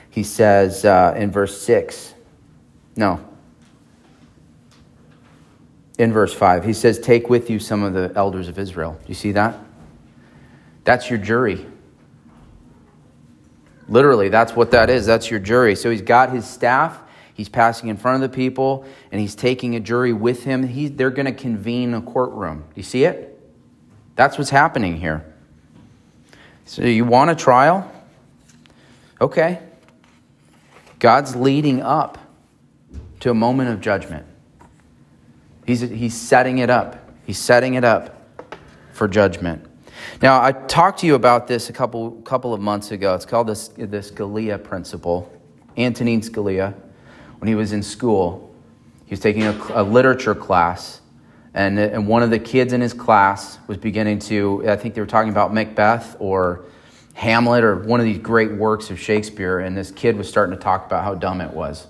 he 0.10 0.24
says 0.24 0.86
uh, 0.86 1.14
in 1.18 1.32
verse 1.32 1.62
6, 1.62 2.14
no, 2.96 3.20
in 5.98 6.12
verse 6.14 6.34
5. 6.34 6.66
He 6.66 6.74
says, 6.74 7.00
Take 7.00 7.30
with 7.30 7.50
you 7.50 7.60
some 7.60 7.84
of 7.84 7.94
the 7.94 8.12
elders 8.16 8.48
of 8.48 8.58
Israel. 8.58 8.98
Do 9.02 9.08
you 9.08 9.16
see 9.16 9.32
that? 9.34 9.58
That's 10.84 11.10
your 11.10 11.20
jury. 11.20 11.66
Literally, 13.88 14.30
that's 14.30 14.56
what 14.56 14.72
that 14.72 14.90
is. 14.90 15.06
That's 15.06 15.30
your 15.30 15.40
jury. 15.40 15.76
So 15.76 15.90
he's 15.90 16.02
got 16.02 16.32
his 16.32 16.48
staff. 16.48 17.00
He's 17.34 17.50
passing 17.50 17.90
in 17.90 17.98
front 17.98 18.24
of 18.24 18.32
the 18.32 18.36
people, 18.36 18.86
and 19.12 19.20
he's 19.20 19.36
taking 19.36 19.76
a 19.76 19.80
jury 19.80 20.14
with 20.14 20.44
him. 20.44 20.68
He, 20.68 20.88
they're 20.88 21.10
going 21.10 21.26
to 21.26 21.32
convene 21.32 21.94
a 21.94 22.02
courtroom. 22.02 22.60
Do 22.60 22.74
you 22.76 22.84
see 22.84 23.06
it? 23.06 23.40
That's 24.16 24.38
what's 24.38 24.52
happening 24.52 24.98
here. 24.98 25.26
So, 26.66 26.84
you 26.84 27.06
want 27.06 27.32
a 27.32 27.36
trial? 27.36 27.92
Okay. 29.20 29.60
God's 31.00 31.36
leading 31.36 31.82
up 31.82 32.18
to 33.22 33.32
a 33.32 33.34
moment 33.34 33.70
of 33.70 33.82
judgment. 33.82 34.26
He's, 35.66 35.82
he's 35.82 36.14
setting 36.16 36.60
it 36.60 36.70
up. 36.70 37.10
He's 37.26 37.40
setting 37.40 37.74
it 37.74 37.84
up 37.84 38.22
for 38.92 39.08
judgment. 39.08 39.66
Now, 40.22 40.42
I 40.42 40.52
talked 40.52 41.00
to 41.00 41.08
you 41.08 41.16
about 41.16 41.48
this 41.48 41.70
a 41.70 41.74
couple, 41.74 42.12
couple 42.22 42.54
of 42.54 42.62
months 42.62 42.92
ago. 42.92 43.16
It's 43.16 43.26
called 43.26 43.48
the, 43.48 43.54
the 43.78 44.00
Scalia 44.00 44.62
principle. 44.62 45.32
Antonin 45.78 46.22
Scalia, 46.22 46.74
when 47.44 47.50
he 47.50 47.56
was 47.56 47.74
in 47.74 47.84
school, 47.84 48.56
he 49.06 49.12
was 49.12 49.20
taking 49.20 49.44
a, 49.44 49.62
a 49.74 49.84
literature 49.84 50.34
class, 50.34 51.02
and, 51.54 51.78
and 51.78 52.08
one 52.08 52.24
of 52.24 52.30
the 52.30 52.40
kids 52.40 52.72
in 52.72 52.80
his 52.80 52.94
class 52.94 53.60
was 53.68 53.76
beginning 53.76 54.18
to, 54.18 54.64
I 54.66 54.78
think 54.78 54.96
they 54.96 55.02
were 55.02 55.08
talking 55.08 55.30
about 55.30 55.54
Macbeth 55.54 56.16
or 56.20 56.64
Hamlet 57.16 57.66
or 57.66 57.80
one 57.80 58.00
of 58.00 58.06
these 58.06 58.20
great 58.20 58.54
works 58.54 58.92
of 58.92 58.98
Shakespeare, 58.98 59.60
and 59.60 59.76
this 59.76 59.92
kid 59.92 60.16
was 60.16 60.30
starting 60.30 60.56
to 60.56 60.64
talk 60.64 60.86
about 60.86 61.04
how 61.04 61.16
dumb 61.16 61.42
it 61.42 61.52
was. 61.52 61.88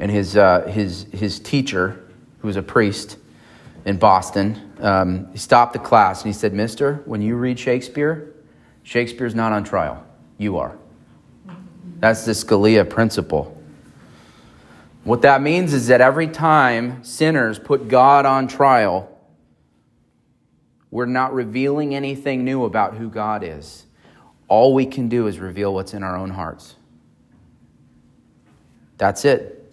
And 0.00 0.10
his, 0.10 0.34
uh, 0.34 0.62
his, 0.62 1.02
his 1.12 1.38
teacher, 1.38 2.02
who 2.38 2.46
was 2.46 2.56
a 2.56 2.62
priest 2.62 3.18
in 3.84 3.98
Boston, 3.98 4.72
um, 4.80 5.30
he 5.30 5.36
stopped 5.36 5.74
the 5.74 5.78
class 5.78 6.22
and 6.22 6.32
he 6.32 6.32
said, 6.32 6.54
Mister, 6.54 7.02
when 7.04 7.20
you 7.20 7.36
read 7.36 7.58
Shakespeare, 7.58 8.32
Shakespeare's 8.82 9.34
not 9.34 9.52
on 9.52 9.62
trial. 9.62 10.02
You 10.38 10.56
are. 10.56 10.74
That's 12.00 12.24
the 12.24 12.32
Scalia 12.32 12.88
principle. 12.88 13.54
What 15.08 15.22
that 15.22 15.40
means 15.40 15.72
is 15.72 15.86
that 15.86 16.02
every 16.02 16.26
time 16.26 17.02
sinners 17.02 17.58
put 17.58 17.88
God 17.88 18.26
on 18.26 18.46
trial, 18.46 19.10
we're 20.90 21.06
not 21.06 21.32
revealing 21.32 21.94
anything 21.94 22.44
new 22.44 22.66
about 22.66 22.94
who 22.94 23.08
God 23.08 23.42
is. 23.42 23.86
All 24.48 24.74
we 24.74 24.84
can 24.84 25.08
do 25.08 25.26
is 25.26 25.38
reveal 25.38 25.72
what's 25.72 25.94
in 25.94 26.02
our 26.02 26.14
own 26.14 26.28
hearts. 26.28 26.76
That's 28.98 29.24
it. 29.24 29.72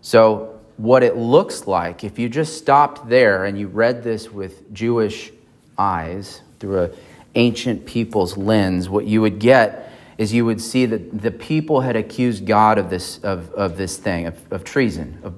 So 0.00 0.60
what 0.76 1.02
it 1.02 1.16
looks 1.16 1.66
like 1.66 2.04
if 2.04 2.20
you 2.20 2.28
just 2.28 2.56
stopped 2.56 3.08
there 3.08 3.46
and 3.46 3.58
you 3.58 3.66
read 3.66 4.04
this 4.04 4.30
with 4.30 4.72
Jewish 4.72 5.32
eyes 5.76 6.42
through 6.60 6.82
an 6.82 6.92
ancient 7.34 7.84
people's 7.84 8.36
lens, 8.36 8.88
what 8.88 9.06
you 9.06 9.20
would 9.22 9.40
get 9.40 9.87
is 10.18 10.32
you 10.34 10.44
would 10.44 10.60
see 10.60 10.84
that 10.84 11.22
the 11.22 11.30
people 11.30 11.80
had 11.80 11.94
accused 11.94 12.44
God 12.44 12.76
of 12.76 12.90
this, 12.90 13.18
of, 13.18 13.52
of 13.54 13.76
this 13.76 13.96
thing, 13.96 14.26
of, 14.26 14.52
of 14.52 14.64
treason, 14.64 15.20
of 15.22 15.34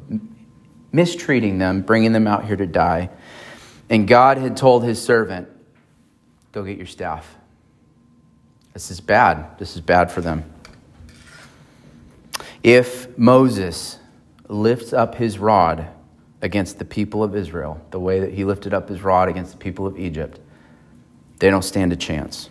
mistreating 0.91 1.59
them, 1.59 1.83
bringing 1.83 2.13
them 2.13 2.27
out 2.27 2.47
here 2.47 2.57
to 2.57 2.67
die. 2.67 3.11
And 3.91 4.09
God 4.09 4.39
had 4.39 4.57
told 4.57 4.83
his 4.83 5.01
servant, 5.01 5.49
Go 6.53 6.65
get 6.65 6.79
your 6.79 6.87
staff. 6.87 7.37
This 8.73 8.91
is 8.91 9.01
bad. 9.01 9.59
This 9.59 9.77
is 9.77 9.83
bad 9.83 10.11
for 10.11 10.21
them. 10.21 10.51
If 12.63 13.17
Moses 13.17 13.99
lifts 14.49 14.93
up 14.93 15.15
his 15.15 15.39
rod 15.39 15.89
against 16.43 16.79
the 16.79 16.85
people 16.85 17.23
of 17.23 17.37
Israel, 17.37 17.81
the 17.91 18.01
way 18.01 18.21
that 18.21 18.33
he 18.33 18.45
lifted 18.45 18.75
up 18.75 18.89
his 18.89 19.03
rod 19.03 19.29
against 19.29 19.53
the 19.53 19.59
people 19.59 19.87
of 19.87 19.99
Egypt, 19.99 20.41
they 21.39 21.51
don't 21.51 21.63
stand 21.63 21.93
a 21.93 21.97
chance. 21.97 22.51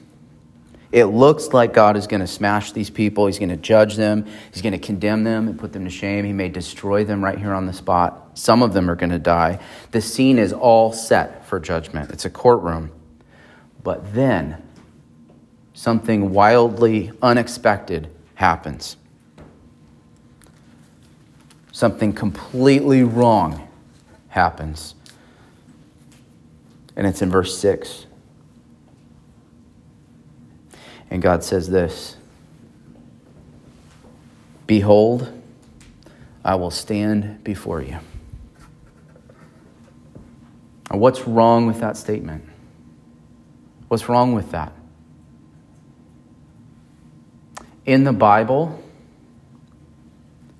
It 0.91 1.05
looks 1.05 1.49
like 1.49 1.71
God 1.71 1.97
is 1.97 2.07
going 2.07 2.21
to 2.21 2.27
smash 2.27 2.71
these 2.71 2.89
people. 2.89 3.27
He's 3.27 3.37
going 3.37 3.49
to 3.49 3.57
judge 3.57 3.95
them. 3.95 4.25
He's 4.51 4.63
going 4.63 4.73
to 4.73 4.79
condemn 4.79 5.23
them 5.23 5.47
and 5.47 5.59
put 5.59 5.71
them 5.71 5.83
to 5.83 5.91
shame. 5.91 6.25
He 6.25 6.33
may 6.33 6.49
destroy 6.49 7.03
them 7.03 7.23
right 7.23 7.37
here 7.37 7.53
on 7.53 7.67
the 7.67 7.73
spot. 7.73 8.31
Some 8.33 8.63
of 8.63 8.73
them 8.73 8.89
are 8.89 8.95
going 8.95 9.11
to 9.11 9.19
die. 9.19 9.59
The 9.91 10.01
scene 10.01 10.39
is 10.39 10.51
all 10.51 10.91
set 10.91 11.45
for 11.45 11.59
judgment. 11.59 12.09
It's 12.09 12.25
a 12.25 12.29
courtroom. 12.29 12.91
But 13.83 14.15
then 14.15 14.63
something 15.73 16.31
wildly 16.31 17.11
unexpected 17.21 18.09
happens. 18.33 18.97
Something 21.71 22.13
completely 22.13 23.03
wrong 23.03 23.69
happens. 24.29 24.95
And 26.95 27.05
it's 27.05 27.21
in 27.21 27.29
verse 27.29 27.57
6. 27.59 28.07
And 31.09 31.21
God 31.21 31.43
says 31.43 31.69
this 31.69 32.15
Behold, 34.67 35.31
I 36.43 36.55
will 36.55 36.71
stand 36.71 37.43
before 37.43 37.81
you. 37.81 37.97
What's 40.91 41.27
wrong 41.27 41.67
with 41.67 41.79
that 41.79 41.97
statement? 41.97 42.43
What's 43.87 44.09
wrong 44.09 44.33
with 44.33 44.51
that? 44.51 44.73
In 47.85 48.03
the 48.03 48.13
Bible, 48.13 48.83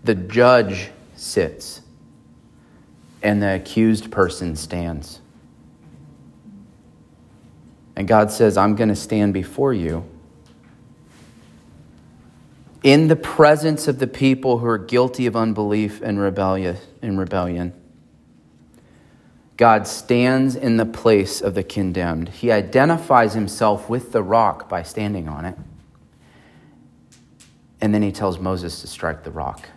the 0.03 0.15
judge 0.15 0.89
sits 1.15 1.81
and 3.21 3.41
the 3.41 3.55
accused 3.55 4.11
person 4.11 4.55
stands. 4.55 5.19
And 7.95 8.07
God 8.07 8.31
says, 8.31 8.57
I'm 8.57 8.75
going 8.75 8.89
to 8.89 8.95
stand 8.95 9.33
before 9.33 9.73
you 9.73 10.05
in 12.83 13.07
the 13.07 13.15
presence 13.15 13.87
of 13.87 13.99
the 13.99 14.07
people 14.07 14.59
who 14.59 14.67
are 14.67 14.77
guilty 14.77 15.25
of 15.25 15.35
unbelief 15.35 16.01
and 16.01 16.19
rebellion. 16.19 17.73
God 19.57 19.87
stands 19.87 20.55
in 20.55 20.77
the 20.77 20.85
place 20.85 21.41
of 21.41 21.53
the 21.53 21.63
condemned. 21.63 22.29
He 22.29 22.49
identifies 22.49 23.33
himself 23.33 23.89
with 23.89 24.13
the 24.13 24.23
rock 24.23 24.69
by 24.69 24.83
standing 24.83 25.27
on 25.27 25.43
it. 25.43 25.57
And 27.81 27.93
then 27.93 28.01
he 28.01 28.13
tells 28.13 28.39
Moses 28.39 28.79
to 28.81 28.87
strike 28.87 29.23
the 29.23 29.31
rock. 29.31 29.67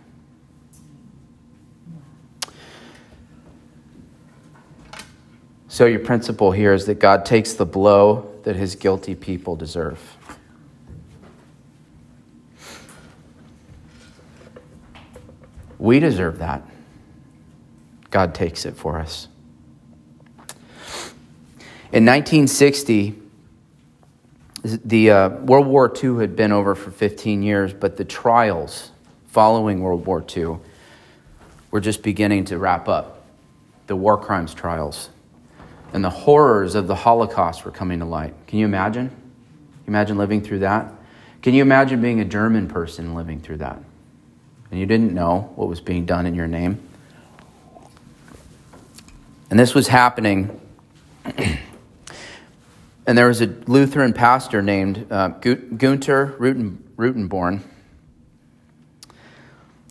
So, 5.66 5.86
your 5.86 6.00
principle 6.00 6.52
here 6.52 6.74
is 6.74 6.86
that 6.86 7.00
God 7.00 7.24
takes 7.24 7.54
the 7.54 7.64
blow 7.64 8.30
that 8.44 8.56
his 8.56 8.76
guilty 8.76 9.14
people 9.14 9.56
deserve. 9.56 10.16
We 15.82 15.98
deserve 15.98 16.38
that. 16.38 16.62
God 18.12 18.36
takes 18.36 18.66
it 18.66 18.76
for 18.76 19.00
us. 19.00 19.26
In 21.90 22.06
1960, 22.06 23.18
the 24.62 25.10
uh, 25.10 25.28
World 25.40 25.66
War 25.66 25.92
II 25.92 26.20
had 26.20 26.36
been 26.36 26.52
over 26.52 26.76
for 26.76 26.92
15 26.92 27.42
years, 27.42 27.74
but 27.74 27.96
the 27.96 28.04
trials 28.04 28.92
following 29.26 29.80
World 29.80 30.06
War 30.06 30.24
II 30.36 30.58
were 31.72 31.80
just 31.80 32.04
beginning 32.04 32.44
to 32.44 32.58
wrap 32.58 32.88
up. 32.88 33.24
The 33.88 33.96
war 33.96 34.16
crimes 34.16 34.54
trials 34.54 35.10
and 35.92 36.04
the 36.04 36.10
horrors 36.10 36.76
of 36.76 36.86
the 36.86 36.94
Holocaust 36.94 37.64
were 37.64 37.72
coming 37.72 37.98
to 37.98 38.04
light. 38.04 38.34
Can 38.46 38.60
you 38.60 38.66
imagine? 38.66 39.10
Imagine 39.88 40.16
living 40.16 40.42
through 40.42 40.60
that? 40.60 40.92
Can 41.42 41.54
you 41.54 41.62
imagine 41.62 42.00
being 42.00 42.20
a 42.20 42.24
German 42.24 42.68
person 42.68 43.16
living 43.16 43.40
through 43.40 43.56
that? 43.56 43.82
And 44.72 44.80
you 44.80 44.86
didn't 44.86 45.12
know 45.12 45.52
what 45.54 45.68
was 45.68 45.82
being 45.82 46.06
done 46.06 46.24
in 46.24 46.34
your 46.34 46.48
name. 46.48 46.80
And 49.50 49.60
this 49.60 49.74
was 49.74 49.86
happening. 49.86 50.58
and 53.06 53.18
there 53.18 53.28
was 53.28 53.42
a 53.42 53.48
Lutheran 53.66 54.14
pastor 54.14 54.62
named 54.62 55.12
uh, 55.12 55.28
Gunther 55.28 56.36
Ruten, 56.38 56.78
Rutenborn. 56.96 57.60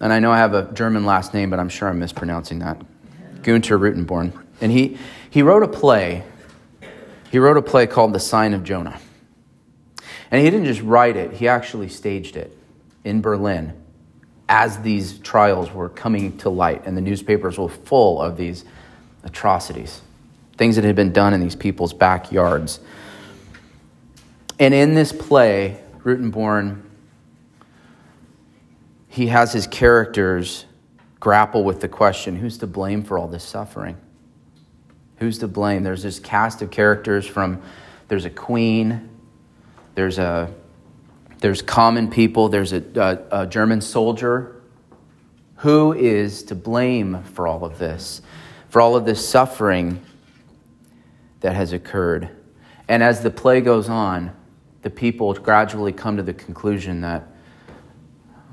And 0.02 0.12
I 0.12 0.18
know 0.18 0.32
I 0.32 0.40
have 0.40 0.56
a 0.56 0.74
German 0.74 1.06
last 1.06 1.36
name, 1.36 1.52
but 1.52 1.60
I'm 1.60 1.70
sure 1.70 1.88
I'm 1.88 2.00
mispronouncing 2.00 2.58
that. 2.60 2.82
Gunther 3.44 3.78
Rutenborn. 3.78 4.34
And 4.62 4.72
he, 4.72 4.98
he 5.30 5.44
wrote 5.44 5.62
a 5.62 5.68
play. 5.68 6.24
He 7.30 7.38
wrote 7.38 7.58
a 7.58 7.62
play 7.62 7.86
called 7.86 8.14
The 8.14 8.20
Sign 8.20 8.56
of 8.56 8.64
Jonah. 8.64 9.00
And 10.32 10.44
he 10.44 10.50
didn't 10.50 10.66
just 10.66 10.82
write 10.82 11.18
it, 11.18 11.34
he 11.34 11.48
actually 11.48 11.90
staged 11.90 12.36
it 12.36 12.58
in 13.04 13.22
Berlin 13.22 13.80
as 14.52 14.78
these 14.80 15.18
trials 15.20 15.72
were 15.72 15.88
coming 15.88 16.38
to 16.40 16.50
light, 16.50 16.86
and 16.86 16.98
the 16.98 17.02
newspapers 17.02 17.58
were 17.58 17.70
full 17.70 18.22
of 18.22 18.36
these 18.36 18.66
atrocities, 19.24 20.02
things 20.58 20.76
that 20.76 20.84
had 20.84 20.94
been 20.94 21.14
done 21.14 21.34
in 21.34 21.40
these 21.40 21.56
people's 21.56 21.94
backyards. 21.94 22.82
And 24.60 24.74
in 24.74 24.94
this 24.94 25.14
play, 25.14 25.82
Rutenborn, 26.04 26.82
he 29.08 29.28
has 29.28 29.54
his 29.54 29.68
characters 29.68 30.66
grapple 31.22 31.64
with 31.64 31.80
the 31.80 31.88
question 31.88 32.36
who's 32.36 32.58
to 32.58 32.68
blame 32.68 33.04
for 33.04 33.18
all 33.18 33.30
this 33.30 33.46
suffering? 33.46 33.96
Who's 35.20 35.38
to 35.38 35.48
blame? 35.48 35.84
There's 35.84 36.04
this 36.04 36.20
cast 36.20 36.62
of 36.62 36.72
characters 36.72 37.26
from 37.26 37.62
there's 38.10 38.26
a 38.26 38.30
queen, 38.30 39.10
there's 39.96 40.18
a 40.20 40.54
there's 41.42 41.62
common 41.62 42.10
people, 42.10 42.50
there's 42.50 42.72
a, 42.72 42.84
a, 43.32 43.42
a 43.42 43.48
German 43.48 43.82
soldier. 43.82 44.62
Who 45.58 45.94
is 45.94 46.44
to 46.44 46.56
blame 46.56 47.24
for 47.24 47.48
all 47.48 47.66
of 47.66 47.78
this, 47.78 48.22
for 48.70 48.82
all 48.82 48.96
of 48.96 49.06
this 49.06 49.28
suffering 49.28 50.02
that 51.42 51.56
has 51.56 51.74
occurred? 51.74 52.30
And 52.88 53.04
as 53.04 53.22
the 53.22 53.30
play 53.30 53.62
goes 53.62 53.90
on, 53.90 54.36
the 54.84 54.90
people 54.90 55.34
gradually 55.34 55.92
come 55.92 56.18
to 56.18 56.24
the 56.24 56.34
conclusion 56.34 57.02
that 57.02 57.28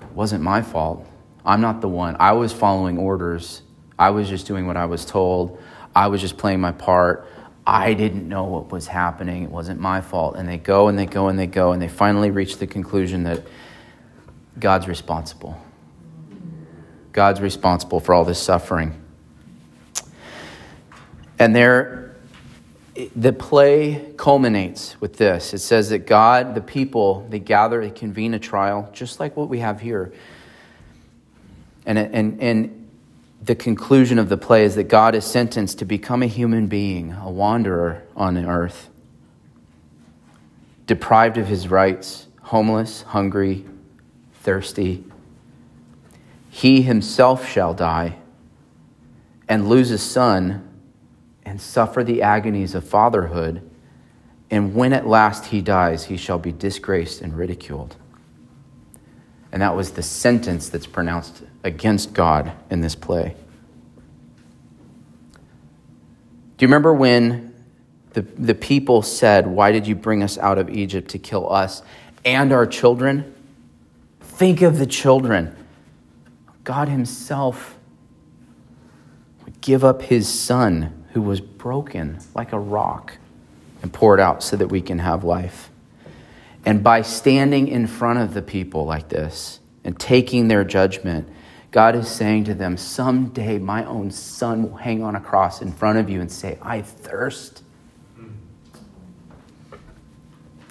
it 0.03 0.09
wasn't 0.13 0.43
my 0.43 0.63
fault. 0.63 1.07
I'm 1.45 1.61
not 1.61 1.81
the 1.81 1.89
one. 1.89 2.17
I 2.19 2.33
was 2.33 2.53
following 2.53 2.99
orders. 2.99 3.63
I 3.99 4.11
was 4.11 4.29
just 4.29 4.47
doing 4.47 4.67
what 4.67 4.77
I 4.77 4.87
was 4.87 5.05
told. 5.05 5.63
I 5.95 6.09
was 6.09 6.21
just 6.21 6.37
playing 6.37 6.61
my 6.61 6.73
part. 6.73 7.27
I 7.71 7.93
didn't 7.93 8.27
know 8.27 8.45
what 8.45 8.73
was 8.73 8.87
happening. 8.87 9.43
It 9.43 9.51
wasn't 9.51 9.79
my 9.79 10.01
fault. 10.01 10.37
And 10.37 10.49
they 10.49 10.57
go 10.57 10.89
and 10.89 10.99
they 10.99 11.05
go 11.05 11.29
and 11.29 11.39
they 11.39 11.47
go, 11.47 11.73
and 11.73 11.83
they 11.83 11.89
finally 11.89 12.31
reach 12.31 12.57
the 12.57 12.67
conclusion 12.67 13.25
that 13.25 13.47
God's 14.59 14.89
responsible. 14.89 15.55
God's 17.13 17.43
responsible 17.43 18.01
for 18.01 18.15
all 18.15 18.25
this 18.25 18.41
suffering. 18.41 18.99
And 21.39 21.55
there, 21.55 22.17
the 23.15 23.35
play 23.35 24.15
culminates 24.17 24.99
with 24.99 25.19
this. 25.19 25.53
It 25.53 25.59
says 25.59 25.91
that 25.91 26.07
God, 26.07 26.55
the 26.55 26.63
people, 26.63 27.27
they 27.29 27.39
gather, 27.39 27.83
they 27.83 27.91
convene 27.91 28.33
a 28.33 28.39
trial, 28.39 28.89
just 28.95 29.21
like 29.21 29.37
what 29.37 29.51
we 29.51 29.59
have 29.59 29.79
here. 29.79 30.15
And, 31.85 31.99
and, 31.99 32.41
and 32.41 32.88
the 33.41 33.55
conclusion 33.55 34.19
of 34.19 34.29
the 34.29 34.37
play 34.37 34.65
is 34.65 34.75
that 34.75 34.85
God 34.85 35.15
is 35.15 35.25
sentenced 35.25 35.79
to 35.79 35.85
become 35.85 36.23
a 36.23 36.27
human 36.27 36.67
being, 36.67 37.13
a 37.13 37.31
wanderer 37.31 38.03
on 38.17 38.37
earth, 38.37 38.91
deprived 40.87 41.39
of 41.39 41.47
his 41.47 41.69
rights, 41.69 42.27
homeless, 42.43 43.03
hungry, 43.03 43.65
thirsty. 44.41 45.05
He 46.51 46.83
himself 46.83 47.49
shall 47.49 47.75
die 47.75 48.17
and 49.49 49.69
lose 49.69 49.91
a 49.91 49.99
son 49.99 50.65
and 51.45 51.61
suffer 51.61 52.03
the 52.05 52.23
agonies 52.23 52.75
of 52.75 52.87
fatherhood. 52.87 53.63
And 54.51 54.75
when 54.75 54.93
at 54.93 55.07
last 55.07 55.47
he 55.47 55.61
dies, 55.61 56.05
he 56.05 56.17
shall 56.17 56.39
be 56.39 56.53
disgraced 56.53 57.23
and 57.23 57.37
ridiculed. 57.37 57.97
And 59.53 59.63
that 59.63 59.75
was 59.75 59.93
the 59.93 60.03
sentence 60.03 60.69
that's 60.69 60.87
pronounced 60.87 61.43
against 61.65 62.13
God 62.13 62.53
in 62.71 62.81
this 62.81 62.95
play. 62.95 63.35
Do 66.57 66.65
you 66.65 66.69
remember 66.69 66.93
when 66.93 67.55
the, 68.13 68.23
the 68.23 68.55
people 68.55 69.03
said, 69.03 69.47
Why 69.47 69.73
did 69.73 69.87
you 69.87 69.95
bring 69.95 70.23
us 70.23 70.37
out 70.39 70.59
of 70.59 70.69
Egypt 70.69 71.11
to 71.11 71.19
kill 71.19 71.51
us 71.53 71.83
and 72.25 72.53
our 72.53 72.67
children? 72.67 73.35
Think 74.21 74.61
of 74.63 74.79
the 74.79 74.87
children. 74.87 75.55
God 76.65 76.89
Himself 76.89 77.79
would 79.45 79.61
give 79.61 79.85
up 79.85 80.03
His 80.03 80.29
Son, 80.29 81.07
who 81.13 81.23
was 81.23 81.41
broken 81.41 82.19
like 82.35 82.53
a 82.53 82.59
rock, 82.59 83.19
and 83.83 83.93
pour 83.93 84.15
it 84.15 84.21
out 84.21 84.43
so 84.43 84.57
that 84.57 84.69
we 84.69 84.83
can 84.83 84.99
have 84.99 85.25
life. 85.25 85.68
And 86.65 86.83
by 86.83 87.03
standing 87.03 87.69
in 87.69 87.87
front 87.87 88.19
of 88.19 88.35
the 88.35 88.43
people 88.43 88.85
like 88.85 89.09
this 89.09 89.61
and 89.85 89.99
taking 89.99 90.49
their 90.49 90.65
judgment, 90.65 91.29
God 91.71 91.95
is 91.95 92.09
saying 92.09 92.45
to 92.45 92.55
them, 92.55 92.77
Someday 92.77 93.59
my 93.59 93.85
own 93.85 94.11
son 94.11 94.65
will 94.71 94.77
hang 94.77 95.03
on 95.03 95.15
a 95.15 95.21
cross 95.21 95.63
in 95.63 95.73
front 95.73 95.99
of 95.99 96.09
you 96.09 96.21
and 96.21 96.31
say, 96.31 96.59
I 96.63 96.83
thirst. 96.83 97.63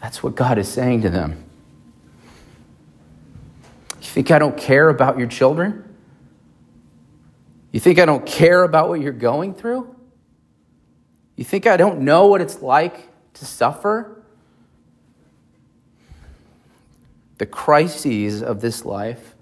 That's 0.02 0.22
what 0.22 0.36
God 0.36 0.58
is 0.58 0.68
saying 0.68 1.02
to 1.02 1.10
them. 1.10 1.44
You 3.94 4.08
think 4.08 4.32
I 4.32 4.40
don't 4.40 4.58
care 4.58 4.90
about 4.90 5.18
your 5.18 5.28
children? 5.28 5.84
You 7.72 7.80
think 7.80 8.00
I 8.00 8.06
don't 8.06 8.26
care 8.26 8.64
about 8.64 8.90
what 8.90 9.02
you're 9.02 9.12
going 9.12 9.54
through? 9.54 9.96
You 11.36 11.44
think 11.44 11.68
I 11.68 11.78
don't 11.78 12.02
know 12.02 12.28
what 12.28 12.42
it's 12.42 12.62
like 12.62 13.10
to 13.36 13.46
suffer? 13.46 14.17
The 17.38 17.46
crises 17.46 18.42
of 18.42 18.62
this 18.62 18.84
life, 18.86 19.36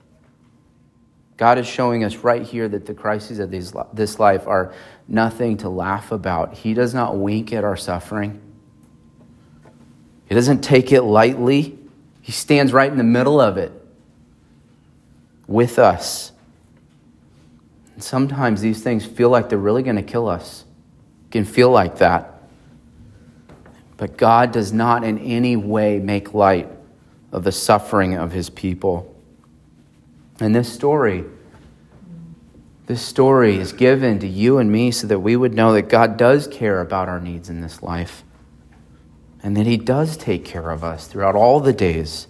God 1.38 1.58
is 1.58 1.68
showing 1.68 2.04
us 2.04 2.18
right 2.18 2.42
here 2.42 2.68
that 2.68 2.86
the 2.86 2.94
crises 2.94 3.40
of 3.40 3.52
this 3.52 4.20
life 4.20 4.48
are 4.48 4.74
nothing 5.08 5.58
to 5.58 5.70
laugh 5.70 6.12
about. 6.12 6.54
He 6.56 6.74
does 6.74 6.94
not 6.94 7.18
wink 7.18 7.54
at 7.54 7.64
our 7.64 7.78
suffering, 7.78 8.42
He 10.28 10.36
doesn't 10.36 10.62
take 10.62 10.92
it 10.92 11.02
lightly. 11.02 11.80
He 12.22 12.32
stands 12.32 12.74
right 12.74 12.92
in 12.92 12.98
the 12.98 13.04
middle 13.04 13.40
of 13.40 13.58
it 13.58 13.72
with 15.46 15.78
us. 15.78 16.32
And 17.94 18.04
sometimes 18.04 18.62
these 18.62 18.82
things 18.82 19.06
feel 19.06 19.30
like 19.30 19.48
they're 19.48 19.60
really 19.60 19.84
going 19.84 19.98
to 19.98 20.02
kill 20.02 20.28
us. 20.28 20.66
It 21.28 21.32
can 21.32 21.46
feel 21.46 21.70
like 21.70 22.00
that. 22.00 22.42
But 23.98 24.18
God 24.18 24.52
does 24.52 24.74
not 24.74 25.04
in 25.04 25.20
any 25.20 25.56
way 25.56 26.00
make 26.00 26.34
light 26.34 26.68
of 27.32 27.44
the 27.44 27.52
suffering 27.52 28.16
of 28.16 28.32
his 28.32 28.50
people. 28.50 29.14
And 30.40 30.54
this 30.54 30.72
story, 30.72 31.24
this 32.88 33.02
story 33.02 33.58
is 33.58 33.72
given 33.72 34.20
to 34.20 34.28
you 34.28 34.58
and 34.58 34.72
me 34.72 34.92
so 34.92 35.08
that 35.08 35.20
we 35.20 35.36
would 35.36 35.54
know 35.54 35.74
that 35.74 35.90
God 35.90 36.18
does 36.18 36.48
care 36.48 36.82
about 36.82 37.10
our 37.10 37.20
needs 37.20 37.50
in 37.50 37.62
this 37.62 37.82
life 37.82 38.24
and 39.42 39.56
that 39.56 39.66
he 39.66 39.78
does 39.78 40.18
take 40.18 40.44
care 40.44 40.72
of 40.72 40.84
us 40.84 41.08
throughout 41.08 41.36
all 41.36 41.60
the 41.60 41.74
days 41.74 42.28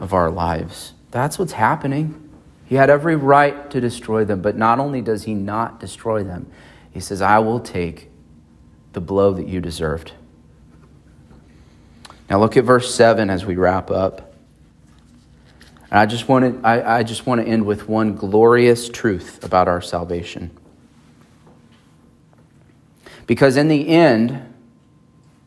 of 0.00 0.12
our 0.12 0.30
lives. 0.30 0.94
That's 1.12 1.38
what's 1.38 1.52
happening. 1.52 2.28
He 2.64 2.74
had 2.74 2.90
every 2.90 3.16
right 3.16 3.70
to 3.70 3.80
destroy 3.80 4.24
them, 4.24 4.42
but 4.42 4.56
not 4.56 4.78
only 4.78 5.00
does 5.00 5.24
he 5.24 5.34
not 5.34 5.78
destroy 5.78 6.24
them, 6.24 6.50
he 6.90 7.00
says, 7.00 7.22
I 7.22 7.38
will 7.38 7.60
take 7.60 8.10
the 8.94 9.00
blow 9.00 9.32
that 9.32 9.46
you 9.46 9.60
deserved. 9.60 10.12
Now 12.32 12.40
look 12.40 12.56
at 12.56 12.64
verse 12.64 12.94
7 12.94 13.28
as 13.28 13.44
we 13.44 13.56
wrap 13.56 13.90
up. 13.90 14.32
And 15.90 16.00
I 16.00 16.06
just 16.06 16.28
want 16.28 16.62
to, 16.62 16.66
I, 16.66 17.00
I 17.00 17.02
just 17.02 17.26
want 17.26 17.42
to 17.42 17.46
end 17.46 17.66
with 17.66 17.90
one 17.90 18.14
glorious 18.14 18.88
truth 18.88 19.44
about 19.44 19.68
our 19.68 19.82
salvation. 19.82 20.50
Because 23.26 23.58
in 23.58 23.68
the 23.68 23.86
end, 23.86 24.54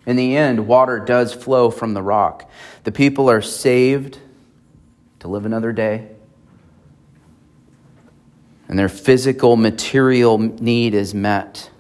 in 0.06 0.16
the 0.16 0.38
end, 0.38 0.68
water 0.68 1.00
does 1.00 1.34
flow 1.34 1.72
from 1.72 1.96
the 1.96 2.04
rock. 2.04 2.48
The 2.84 2.92
people 2.92 3.32
are 3.32 3.42
saved 3.42 4.20
to 5.22 5.28
live 5.28 5.48
another 5.48 5.72
day 5.72 6.10
and 8.68 8.78
their 8.78 8.90
physical, 8.90 9.56
material 9.56 10.38
need 10.38 10.94
is 10.94 11.16
met. 11.16 11.72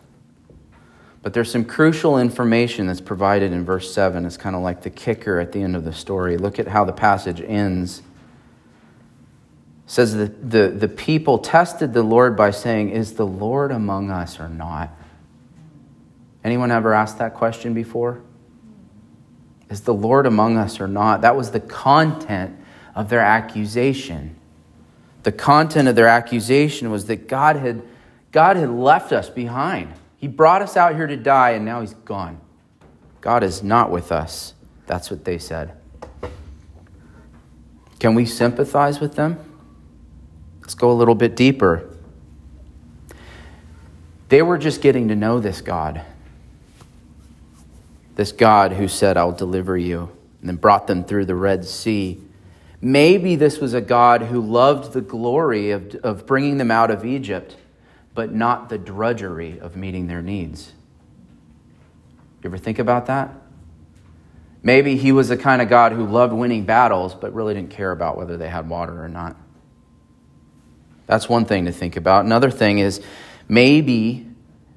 But 1.25 1.33
there's 1.33 1.51
some 1.51 1.65
crucial 1.65 2.19
information 2.19 2.85
that's 2.85 3.01
provided 3.01 3.51
in 3.51 3.65
verse 3.65 3.91
7. 3.91 4.25
It's 4.25 4.37
kind 4.37 4.55
of 4.55 4.61
like 4.61 4.83
the 4.83 4.91
kicker 4.91 5.39
at 5.39 5.51
the 5.51 5.63
end 5.63 5.75
of 5.75 5.83
the 5.83 5.91
story. 5.91 6.37
Look 6.37 6.59
at 6.59 6.67
how 6.67 6.85
the 6.85 6.93
passage 6.93 7.41
ends. 7.41 7.99
It 7.99 8.03
says 9.87 10.13
that 10.13 10.51
the, 10.51 10.67
the 10.67 10.87
people 10.87 11.39
tested 11.39 11.93
the 11.93 12.03
Lord 12.03 12.37
by 12.37 12.51
saying, 12.51 12.91
Is 12.91 13.13
the 13.13 13.25
Lord 13.25 13.71
among 13.71 14.11
us 14.11 14.39
or 14.39 14.47
not? 14.47 14.91
Anyone 16.43 16.69
ever 16.69 16.93
asked 16.93 17.17
that 17.17 17.33
question 17.33 17.73
before? 17.73 18.21
Is 19.71 19.81
the 19.81 19.95
Lord 19.95 20.27
among 20.27 20.57
us 20.57 20.79
or 20.79 20.87
not? 20.87 21.21
That 21.21 21.35
was 21.35 21.49
the 21.49 21.59
content 21.59 22.55
of 22.93 23.09
their 23.09 23.21
accusation 23.21 24.35
the 25.25 25.31
content 25.31 25.87
of 25.87 25.95
their 25.95 26.07
accusation 26.07 26.91
was 26.91 27.07
that 27.07 27.27
God 27.27 27.55
had, 27.55 27.81
God 28.31 28.57
had 28.57 28.69
left 28.69 29.11
us 29.11 29.27
behind. 29.27 29.91
He 30.25 30.29
brought 30.29 30.63
us 30.63 30.75
out 30.75 30.95
here 30.95 31.05
to 31.05 31.15
die, 31.15 31.51
and 31.51 31.63
now 31.65 31.81
He's 31.81 31.93
gone. 31.93 32.41
God 33.21 33.43
is 33.43 33.61
not 33.61 33.91
with 33.91 34.11
us. 34.11 34.55
That's 34.87 35.11
what 35.11 35.23
they 35.23 35.37
said. 35.37 35.77
Can 37.99 38.15
we 38.15 38.25
sympathize 38.25 38.99
with 38.99 39.13
them? 39.13 39.37
Let's 40.61 40.73
go 40.73 40.89
a 40.89 40.97
little 40.97 41.13
bit 41.13 41.35
deeper. 41.35 41.95
They 44.29 44.41
were 44.41 44.57
just 44.57 44.81
getting 44.81 45.09
to 45.09 45.15
know 45.15 45.39
this 45.39 45.61
God. 45.61 46.01
This 48.15 48.31
God 48.31 48.71
who 48.71 48.87
said, 48.87 49.17
I'll 49.17 49.31
deliver 49.31 49.77
you, 49.77 50.09
and 50.39 50.49
then 50.49 50.55
brought 50.55 50.87
them 50.87 51.03
through 51.03 51.25
the 51.25 51.35
Red 51.35 51.65
Sea 51.65 52.19
Maybe 52.81 53.35
this 53.35 53.59
was 53.59 53.73
a 53.73 53.81
God 53.81 54.21
who 54.21 54.39
loved 54.39 54.93
the 54.93 55.01
glory 55.01 55.71
of, 55.71 55.95
of 56.03 56.27
bringing 56.27 56.57
them 56.57 56.69
out 56.69 56.91
of 56.91 57.03
Egypt, 57.03 57.55
but 58.15 58.33
not 58.33 58.69
the 58.69 58.77
drudgery 58.77 59.59
of 59.59 59.75
meeting 59.75 60.07
their 60.07 60.21
needs. 60.21 60.71
You 62.41 62.49
ever 62.49 62.57
think 62.57 62.79
about 62.79 63.07
that? 63.07 63.29
Maybe 64.63 64.95
he 64.95 65.11
was 65.11 65.29
the 65.29 65.37
kind 65.37 65.61
of 65.61 65.69
God 65.69 65.91
who 65.91 66.07
loved 66.07 66.33
winning 66.33 66.65
battles, 66.65 67.13
but 67.13 67.33
really 67.33 67.53
didn't 67.53 67.69
care 67.69 67.91
about 67.91 68.17
whether 68.17 68.37
they 68.37 68.49
had 68.49 68.67
water 68.67 69.03
or 69.03 69.09
not. 69.09 69.35
That's 71.05 71.29
one 71.29 71.45
thing 71.45 71.65
to 71.65 71.71
think 71.71 71.97
about. 71.97 72.25
Another 72.25 72.49
thing 72.49 72.79
is 72.79 73.01
maybe, 73.47 74.25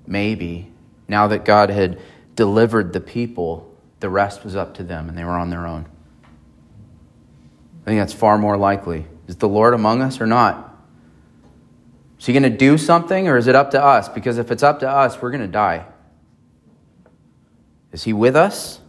maybe, 0.06 0.70
now 1.06 1.28
that 1.28 1.44
God 1.44 1.70
had 1.70 2.00
delivered 2.34 2.92
the 2.92 3.00
people, 3.00 3.74
the 4.00 4.10
rest 4.10 4.44
was 4.44 4.54
up 4.54 4.74
to 4.74 4.82
them 4.82 5.08
and 5.08 5.16
they 5.16 5.24
were 5.24 5.30
on 5.30 5.48
their 5.48 5.66
own. 5.66 5.86
I 7.82 7.90
think 7.90 8.00
that's 8.00 8.12
far 8.12 8.36
more 8.36 8.58
likely. 8.58 9.06
Is 9.26 9.36
the 9.36 9.48
Lord 9.48 9.72
among 9.72 10.02
us 10.02 10.20
or 10.20 10.26
not? 10.26 10.67
Is 12.18 12.26
he 12.26 12.32
going 12.32 12.42
to 12.42 12.50
do 12.50 12.76
something 12.76 13.28
or 13.28 13.36
is 13.36 13.46
it 13.46 13.54
up 13.54 13.70
to 13.70 13.82
us? 13.82 14.08
Because 14.08 14.38
if 14.38 14.50
it's 14.50 14.62
up 14.62 14.80
to 14.80 14.90
us, 14.90 15.22
we're 15.22 15.30
going 15.30 15.40
to 15.40 15.46
die. 15.46 15.86
Is 17.92 18.04
he 18.04 18.12
with 18.12 18.36
us? 18.36 18.80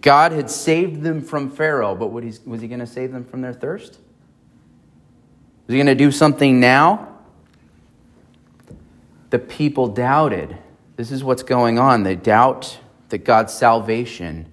God 0.00 0.32
had 0.32 0.50
saved 0.50 1.02
them 1.02 1.22
from 1.22 1.50
Pharaoh, 1.50 1.94
but 1.94 2.08
was 2.08 2.60
he 2.60 2.66
going 2.66 2.80
to 2.80 2.86
save 2.86 3.12
them 3.12 3.24
from 3.24 3.40
their 3.40 3.52
thirst? 3.52 4.00
Was 5.66 5.72
he 5.72 5.76
going 5.76 5.86
to 5.86 5.94
do 5.94 6.10
something 6.10 6.58
now? 6.58 7.14
The 9.30 9.38
people 9.38 9.86
doubted. 9.88 10.56
This 10.96 11.12
is 11.12 11.22
what's 11.22 11.42
going 11.42 11.78
on. 11.78 12.02
They 12.02 12.16
doubt 12.16 12.78
that 13.10 13.18
God's 13.18 13.52
salvation 13.52 14.50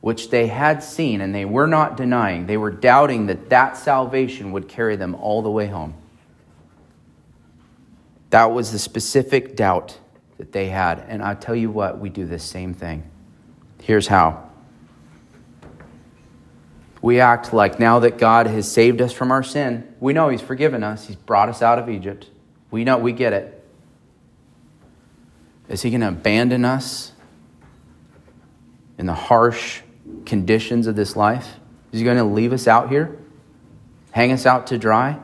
which 0.00 0.30
they 0.30 0.46
had 0.46 0.82
seen 0.82 1.20
and 1.20 1.34
they 1.34 1.44
were 1.44 1.66
not 1.66 1.96
denying. 1.96 2.46
They 2.46 2.56
were 2.56 2.70
doubting 2.70 3.26
that 3.26 3.50
that 3.50 3.76
salvation 3.76 4.52
would 4.52 4.68
carry 4.68 4.96
them 4.96 5.14
all 5.14 5.42
the 5.42 5.50
way 5.50 5.66
home. 5.66 5.94
That 8.30 8.52
was 8.52 8.72
the 8.72 8.78
specific 8.78 9.56
doubt 9.56 9.98
that 10.38 10.52
they 10.52 10.68
had. 10.68 11.04
And 11.08 11.22
I 11.22 11.34
tell 11.34 11.54
you 11.54 11.70
what, 11.70 11.98
we 11.98 12.08
do 12.08 12.24
the 12.24 12.38
same 12.38 12.72
thing. 12.72 13.08
Here's 13.82 14.06
how. 14.06 14.48
We 17.02 17.20
act 17.20 17.52
like 17.52 17.80
now 17.80 17.98
that 18.00 18.18
God 18.18 18.46
has 18.46 18.70
saved 18.70 19.00
us 19.00 19.12
from 19.12 19.30
our 19.32 19.42
sin, 19.42 19.92
we 20.00 20.12
know 20.12 20.28
He's 20.28 20.40
forgiven 20.40 20.82
us, 20.82 21.06
He's 21.06 21.16
brought 21.16 21.48
us 21.48 21.62
out 21.62 21.78
of 21.78 21.88
Egypt. 21.88 22.28
We 22.70 22.84
know, 22.84 22.98
we 22.98 23.12
get 23.12 23.32
it. 23.32 23.56
Is 25.68 25.82
He 25.82 25.90
going 25.90 26.02
to 26.02 26.08
abandon 26.08 26.64
us 26.64 27.12
in 28.98 29.06
the 29.06 29.14
harsh 29.14 29.80
conditions 30.24 30.86
of 30.86 30.96
this 30.96 31.16
life? 31.16 31.56
Is 31.92 32.00
he 32.00 32.04
going 32.04 32.16
to 32.16 32.24
leave 32.24 32.52
us 32.52 32.66
out 32.68 32.88
here? 32.88 33.18
Hang 34.12 34.32
us 34.32 34.46
out 34.46 34.68
to 34.68 34.78
dry? 34.78 35.18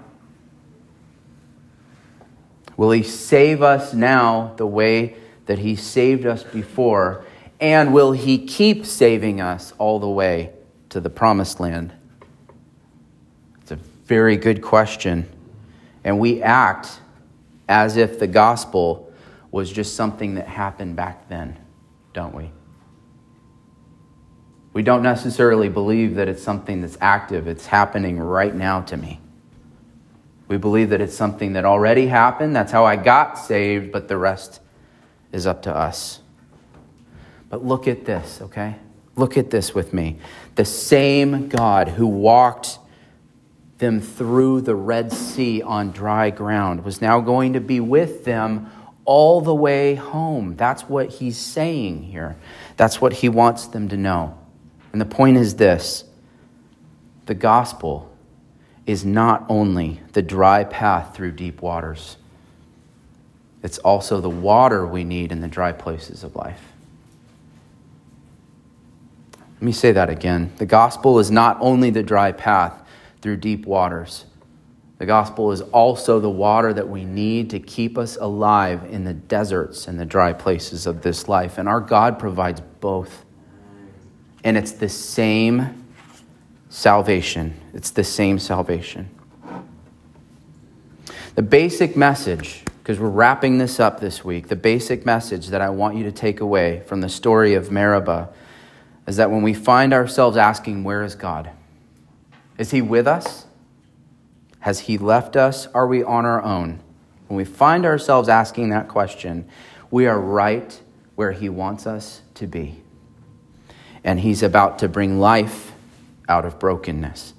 Will 2.76 2.90
he 2.90 3.02
save 3.02 3.62
us 3.62 3.94
now 3.94 4.52
the 4.56 4.66
way 4.66 5.16
that 5.46 5.58
he 5.58 5.76
saved 5.76 6.26
us 6.26 6.42
before? 6.42 7.24
And 7.60 7.94
will 7.94 8.12
he 8.12 8.46
keep 8.46 8.84
saving 8.84 9.40
us 9.40 9.72
all 9.78 9.98
the 9.98 10.08
way 10.08 10.52
to 10.90 11.00
the 11.00 11.08
promised 11.08 11.58
land? 11.58 11.92
It's 13.62 13.72
a 13.72 13.76
very 13.76 14.36
good 14.36 14.60
question. 14.60 15.28
And 16.04 16.18
we 16.20 16.42
act 16.42 17.00
as 17.68 17.96
if 17.96 18.18
the 18.18 18.26
gospel 18.26 19.12
was 19.50 19.72
just 19.72 19.96
something 19.96 20.34
that 20.34 20.46
happened 20.46 20.96
back 20.96 21.28
then, 21.28 21.58
don't 22.12 22.34
we? 22.34 22.50
We 24.76 24.82
don't 24.82 25.02
necessarily 25.02 25.70
believe 25.70 26.16
that 26.16 26.28
it's 26.28 26.42
something 26.42 26.82
that's 26.82 26.98
active, 27.00 27.48
it's 27.48 27.64
happening 27.64 28.20
right 28.20 28.54
now 28.54 28.82
to 28.82 28.98
me. 28.98 29.20
We 30.48 30.58
believe 30.58 30.90
that 30.90 31.00
it's 31.00 31.16
something 31.16 31.54
that 31.54 31.64
already 31.64 32.08
happened. 32.08 32.54
That's 32.54 32.72
how 32.72 32.84
I 32.84 32.96
got 32.96 33.38
saved, 33.38 33.90
but 33.90 34.08
the 34.08 34.18
rest 34.18 34.60
is 35.32 35.46
up 35.46 35.62
to 35.62 35.74
us. 35.74 36.20
But 37.48 37.64
look 37.64 37.88
at 37.88 38.04
this, 38.04 38.42
okay? 38.42 38.76
Look 39.14 39.38
at 39.38 39.48
this 39.48 39.74
with 39.74 39.94
me. 39.94 40.18
The 40.56 40.66
same 40.66 41.48
God 41.48 41.88
who 41.88 42.06
walked 42.06 42.78
them 43.78 44.02
through 44.02 44.60
the 44.60 44.74
Red 44.74 45.10
Sea 45.10 45.62
on 45.62 45.90
dry 45.90 46.28
ground, 46.28 46.84
was 46.84 47.00
now 47.00 47.20
going 47.20 47.54
to 47.54 47.60
be 47.60 47.80
with 47.80 48.26
them 48.26 48.70
all 49.06 49.40
the 49.40 49.54
way 49.54 49.94
home. 49.94 50.54
That's 50.54 50.82
what 50.82 51.08
he's 51.08 51.38
saying 51.38 52.02
here. 52.02 52.36
That's 52.76 53.00
what 53.00 53.14
he 53.14 53.30
wants 53.30 53.68
them 53.68 53.88
to 53.88 53.96
know. 53.96 54.36
And 54.92 55.00
the 55.00 55.06
point 55.06 55.36
is 55.36 55.56
this 55.56 56.04
the 57.26 57.34
gospel 57.34 58.12
is 58.86 59.04
not 59.04 59.44
only 59.48 60.00
the 60.12 60.22
dry 60.22 60.64
path 60.64 61.14
through 61.14 61.32
deep 61.32 61.60
waters, 61.60 62.16
it's 63.62 63.78
also 63.78 64.20
the 64.20 64.30
water 64.30 64.86
we 64.86 65.02
need 65.02 65.32
in 65.32 65.40
the 65.40 65.48
dry 65.48 65.72
places 65.72 66.22
of 66.22 66.36
life. 66.36 66.60
Let 69.38 69.62
me 69.62 69.72
say 69.72 69.92
that 69.92 70.08
again. 70.08 70.52
The 70.58 70.66
gospel 70.66 71.18
is 71.18 71.30
not 71.30 71.58
only 71.60 71.90
the 71.90 72.02
dry 72.02 72.30
path 72.30 72.80
through 73.22 73.38
deep 73.38 73.66
waters, 73.66 74.24
the 74.98 75.06
gospel 75.06 75.52
is 75.52 75.60
also 75.60 76.20
the 76.20 76.30
water 76.30 76.72
that 76.72 76.88
we 76.88 77.04
need 77.04 77.50
to 77.50 77.58
keep 77.58 77.98
us 77.98 78.16
alive 78.16 78.84
in 78.88 79.04
the 79.04 79.12
deserts 79.12 79.88
and 79.88 80.00
the 80.00 80.06
dry 80.06 80.32
places 80.32 80.86
of 80.86 81.02
this 81.02 81.28
life. 81.28 81.58
And 81.58 81.68
our 81.68 81.80
God 81.80 82.18
provides 82.18 82.62
both. 82.80 83.25
And 84.46 84.56
it's 84.56 84.70
the 84.70 84.88
same 84.88 85.84
salvation. 86.68 87.60
It's 87.74 87.90
the 87.90 88.04
same 88.04 88.38
salvation. 88.38 89.10
The 91.34 91.42
basic 91.42 91.96
message, 91.96 92.62
because 92.78 93.00
we're 93.00 93.08
wrapping 93.08 93.58
this 93.58 93.80
up 93.80 93.98
this 93.98 94.24
week, 94.24 94.46
the 94.46 94.54
basic 94.54 95.04
message 95.04 95.48
that 95.48 95.60
I 95.60 95.70
want 95.70 95.96
you 95.96 96.04
to 96.04 96.12
take 96.12 96.40
away 96.40 96.84
from 96.86 97.00
the 97.00 97.08
story 97.08 97.54
of 97.54 97.72
Meribah 97.72 98.28
is 99.08 99.16
that 99.16 99.32
when 99.32 99.42
we 99.42 99.52
find 99.52 99.92
ourselves 99.92 100.36
asking, 100.36 100.84
Where 100.84 101.02
is 101.02 101.16
God? 101.16 101.50
Is 102.56 102.70
He 102.70 102.80
with 102.80 103.08
us? 103.08 103.46
Has 104.60 104.78
He 104.78 104.96
left 104.96 105.34
us? 105.34 105.66
Are 105.74 105.88
we 105.88 106.04
on 106.04 106.24
our 106.24 106.40
own? 106.40 106.78
When 107.26 107.36
we 107.36 107.44
find 107.44 107.84
ourselves 107.84 108.28
asking 108.28 108.68
that 108.68 108.86
question, 108.86 109.48
we 109.90 110.06
are 110.06 110.20
right 110.20 110.80
where 111.16 111.32
He 111.32 111.48
wants 111.48 111.84
us 111.84 112.20
to 112.34 112.46
be. 112.46 112.84
And 114.06 114.18
He's 114.18 114.42
about 114.42 114.78
to 114.78 114.88
bring 114.88 115.20
life 115.20 115.72
out 116.28 116.46
of 116.46 116.58
brokenness. 116.58 117.34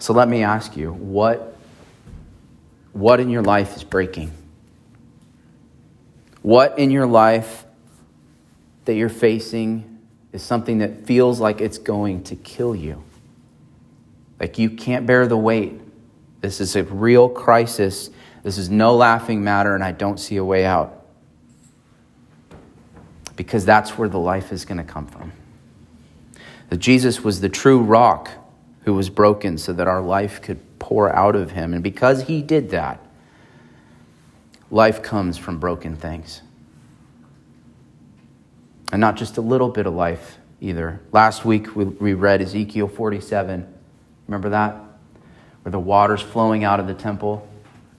So 0.00 0.12
let 0.12 0.28
me 0.28 0.42
ask 0.42 0.76
you 0.76 0.92
what, 0.92 1.56
what 2.92 3.20
in 3.20 3.30
your 3.30 3.42
life 3.42 3.76
is 3.76 3.84
breaking? 3.84 4.32
What 6.42 6.78
in 6.78 6.90
your 6.90 7.06
life 7.06 7.64
that 8.86 8.94
you're 8.94 9.08
facing 9.08 9.98
is 10.32 10.42
something 10.42 10.78
that 10.78 11.06
feels 11.06 11.38
like 11.38 11.60
it's 11.60 11.78
going 11.78 12.24
to 12.24 12.36
kill 12.36 12.74
you? 12.74 13.04
Like 14.40 14.58
you 14.58 14.70
can't 14.70 15.06
bear 15.06 15.26
the 15.26 15.36
weight. 15.36 15.80
This 16.40 16.60
is 16.60 16.74
a 16.76 16.84
real 16.84 17.28
crisis. 17.28 18.08
This 18.42 18.56
is 18.56 18.70
no 18.70 18.96
laughing 18.96 19.44
matter, 19.44 19.74
and 19.74 19.84
I 19.84 19.92
don't 19.92 20.18
see 20.18 20.36
a 20.36 20.44
way 20.44 20.64
out. 20.64 20.99
Because 23.40 23.64
that's 23.64 23.96
where 23.96 24.06
the 24.06 24.18
life 24.18 24.52
is 24.52 24.66
going 24.66 24.76
to 24.76 24.84
come 24.84 25.06
from. 25.06 25.32
That 26.68 26.76
Jesus 26.76 27.24
was 27.24 27.40
the 27.40 27.48
true 27.48 27.80
rock 27.80 28.28
who 28.84 28.92
was 28.92 29.08
broken 29.08 29.56
so 29.56 29.72
that 29.72 29.88
our 29.88 30.02
life 30.02 30.42
could 30.42 30.60
pour 30.78 31.10
out 31.10 31.34
of 31.34 31.52
him. 31.52 31.72
And 31.72 31.82
because 31.82 32.24
he 32.24 32.42
did 32.42 32.68
that, 32.72 33.00
life 34.70 35.02
comes 35.02 35.38
from 35.38 35.58
broken 35.58 35.96
things. 35.96 36.42
And 38.92 39.00
not 39.00 39.16
just 39.16 39.38
a 39.38 39.40
little 39.40 39.70
bit 39.70 39.86
of 39.86 39.94
life 39.94 40.36
either. 40.60 41.00
Last 41.10 41.42
week 41.42 41.74
we, 41.74 42.12
read 42.12 42.42
Ezekiel 42.42 42.88
47. 42.88 43.66
Remember 44.28 44.50
that? 44.50 44.76
Where 45.62 45.72
the 45.72 45.80
water's 45.80 46.20
flowing 46.20 46.62
out 46.62 46.78
of 46.78 46.86
the 46.86 46.92
temple. 46.92 47.48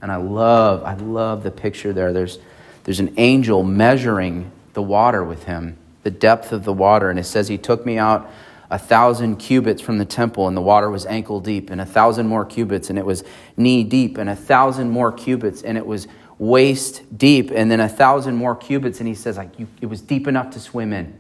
And 0.04 0.12
I 0.12 0.18
love, 0.18 0.84
I 0.84 0.94
love 0.94 1.42
the 1.42 1.50
picture 1.50 1.94
there. 1.94 2.14
There's, 2.14 2.38
there's 2.84 3.00
an 3.00 3.16
angel 3.18 3.64
measuring 3.64 4.52
the 4.74 4.82
water 4.82 5.24
with 5.24 5.44
him, 5.44 5.78
the 6.04 6.12
depth 6.12 6.52
of 6.52 6.64
the 6.64 6.74
water. 6.74 7.10
And 7.10 7.20
it 7.20 7.26
says, 7.26 7.48
He 7.48 7.58
took 7.58 7.86
me 7.86 7.98
out 7.98 8.30
a 8.70 8.80
thousand 8.80 9.36
cubits 9.36 9.82
from 9.82 9.98
the 9.98 10.06
temple, 10.06 10.48
and 10.48 10.56
the 10.56 10.62
water 10.62 10.90
was 10.90 11.06
ankle 11.06 11.42
deep, 11.42 11.70
and 11.70 11.82
a 11.82 11.86
thousand 11.86 12.28
more 12.28 12.46
cubits, 12.46 12.90
and 12.90 12.98
it 12.98 13.06
was 13.06 13.24
knee 13.58 13.84
deep, 13.84 14.18
and 14.18 14.30
a 14.30 14.36
thousand 14.36 14.90
more 14.90 15.12
cubits, 15.12 15.62
and 15.62 15.78
it 15.78 15.86
was 15.86 16.08
waist 16.38 17.04
deep, 17.18 17.52
and 17.52 17.70
then 17.70 17.82
a 17.82 17.90
thousand 17.90 18.36
more 18.36 18.56
cubits. 18.56 19.00
And 19.00 19.08
he 19.08 19.14
says, 19.14 19.38
like, 19.38 19.60
you, 19.60 19.68
it 19.82 19.88
was 19.88 20.02
deep 20.02 20.26
enough 20.26 20.52
to 20.52 20.60
swim 20.60 20.94
in. 20.94 21.14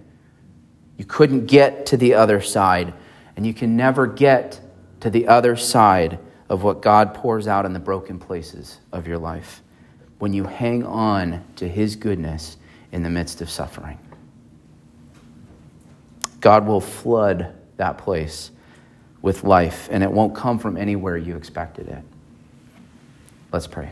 You 0.97 1.03
couldn't 1.03 1.47
get 1.47 1.87
to 1.87 1.97
the 1.97 2.13
other 2.13 2.41
side, 2.41 2.93
and 3.35 3.45
you 3.45 3.53
can 3.53 3.75
never 3.75 4.07
get 4.07 4.61
to 5.01 5.09
the 5.09 5.27
other 5.27 5.57
side 5.57 6.19
of 6.47 6.63
what 6.63 6.81
God 6.81 7.13
pours 7.13 7.47
out 7.47 7.65
in 7.65 7.73
the 7.73 7.79
broken 7.79 8.17
places 8.17 8.79
of 8.91 9.07
your 9.07 9.17
life 9.17 9.61
when 10.19 10.33
you 10.33 10.43
hang 10.43 10.85
on 10.85 11.43
to 11.55 11.67
his 11.67 11.95
goodness 11.95 12.57
in 12.91 13.03
the 13.03 13.09
midst 13.09 13.41
of 13.41 13.49
suffering. 13.49 13.97
God 16.39 16.65
will 16.65 16.81
flood 16.81 17.53
that 17.77 17.97
place 17.97 18.51
with 19.21 19.43
life, 19.43 19.87
and 19.91 20.03
it 20.03 20.11
won't 20.11 20.35
come 20.35 20.57
from 20.57 20.75
anywhere 20.77 21.15
you 21.15 21.35
expected 21.35 21.87
it. 21.87 22.03
Let's 23.51 23.67
pray. 23.67 23.91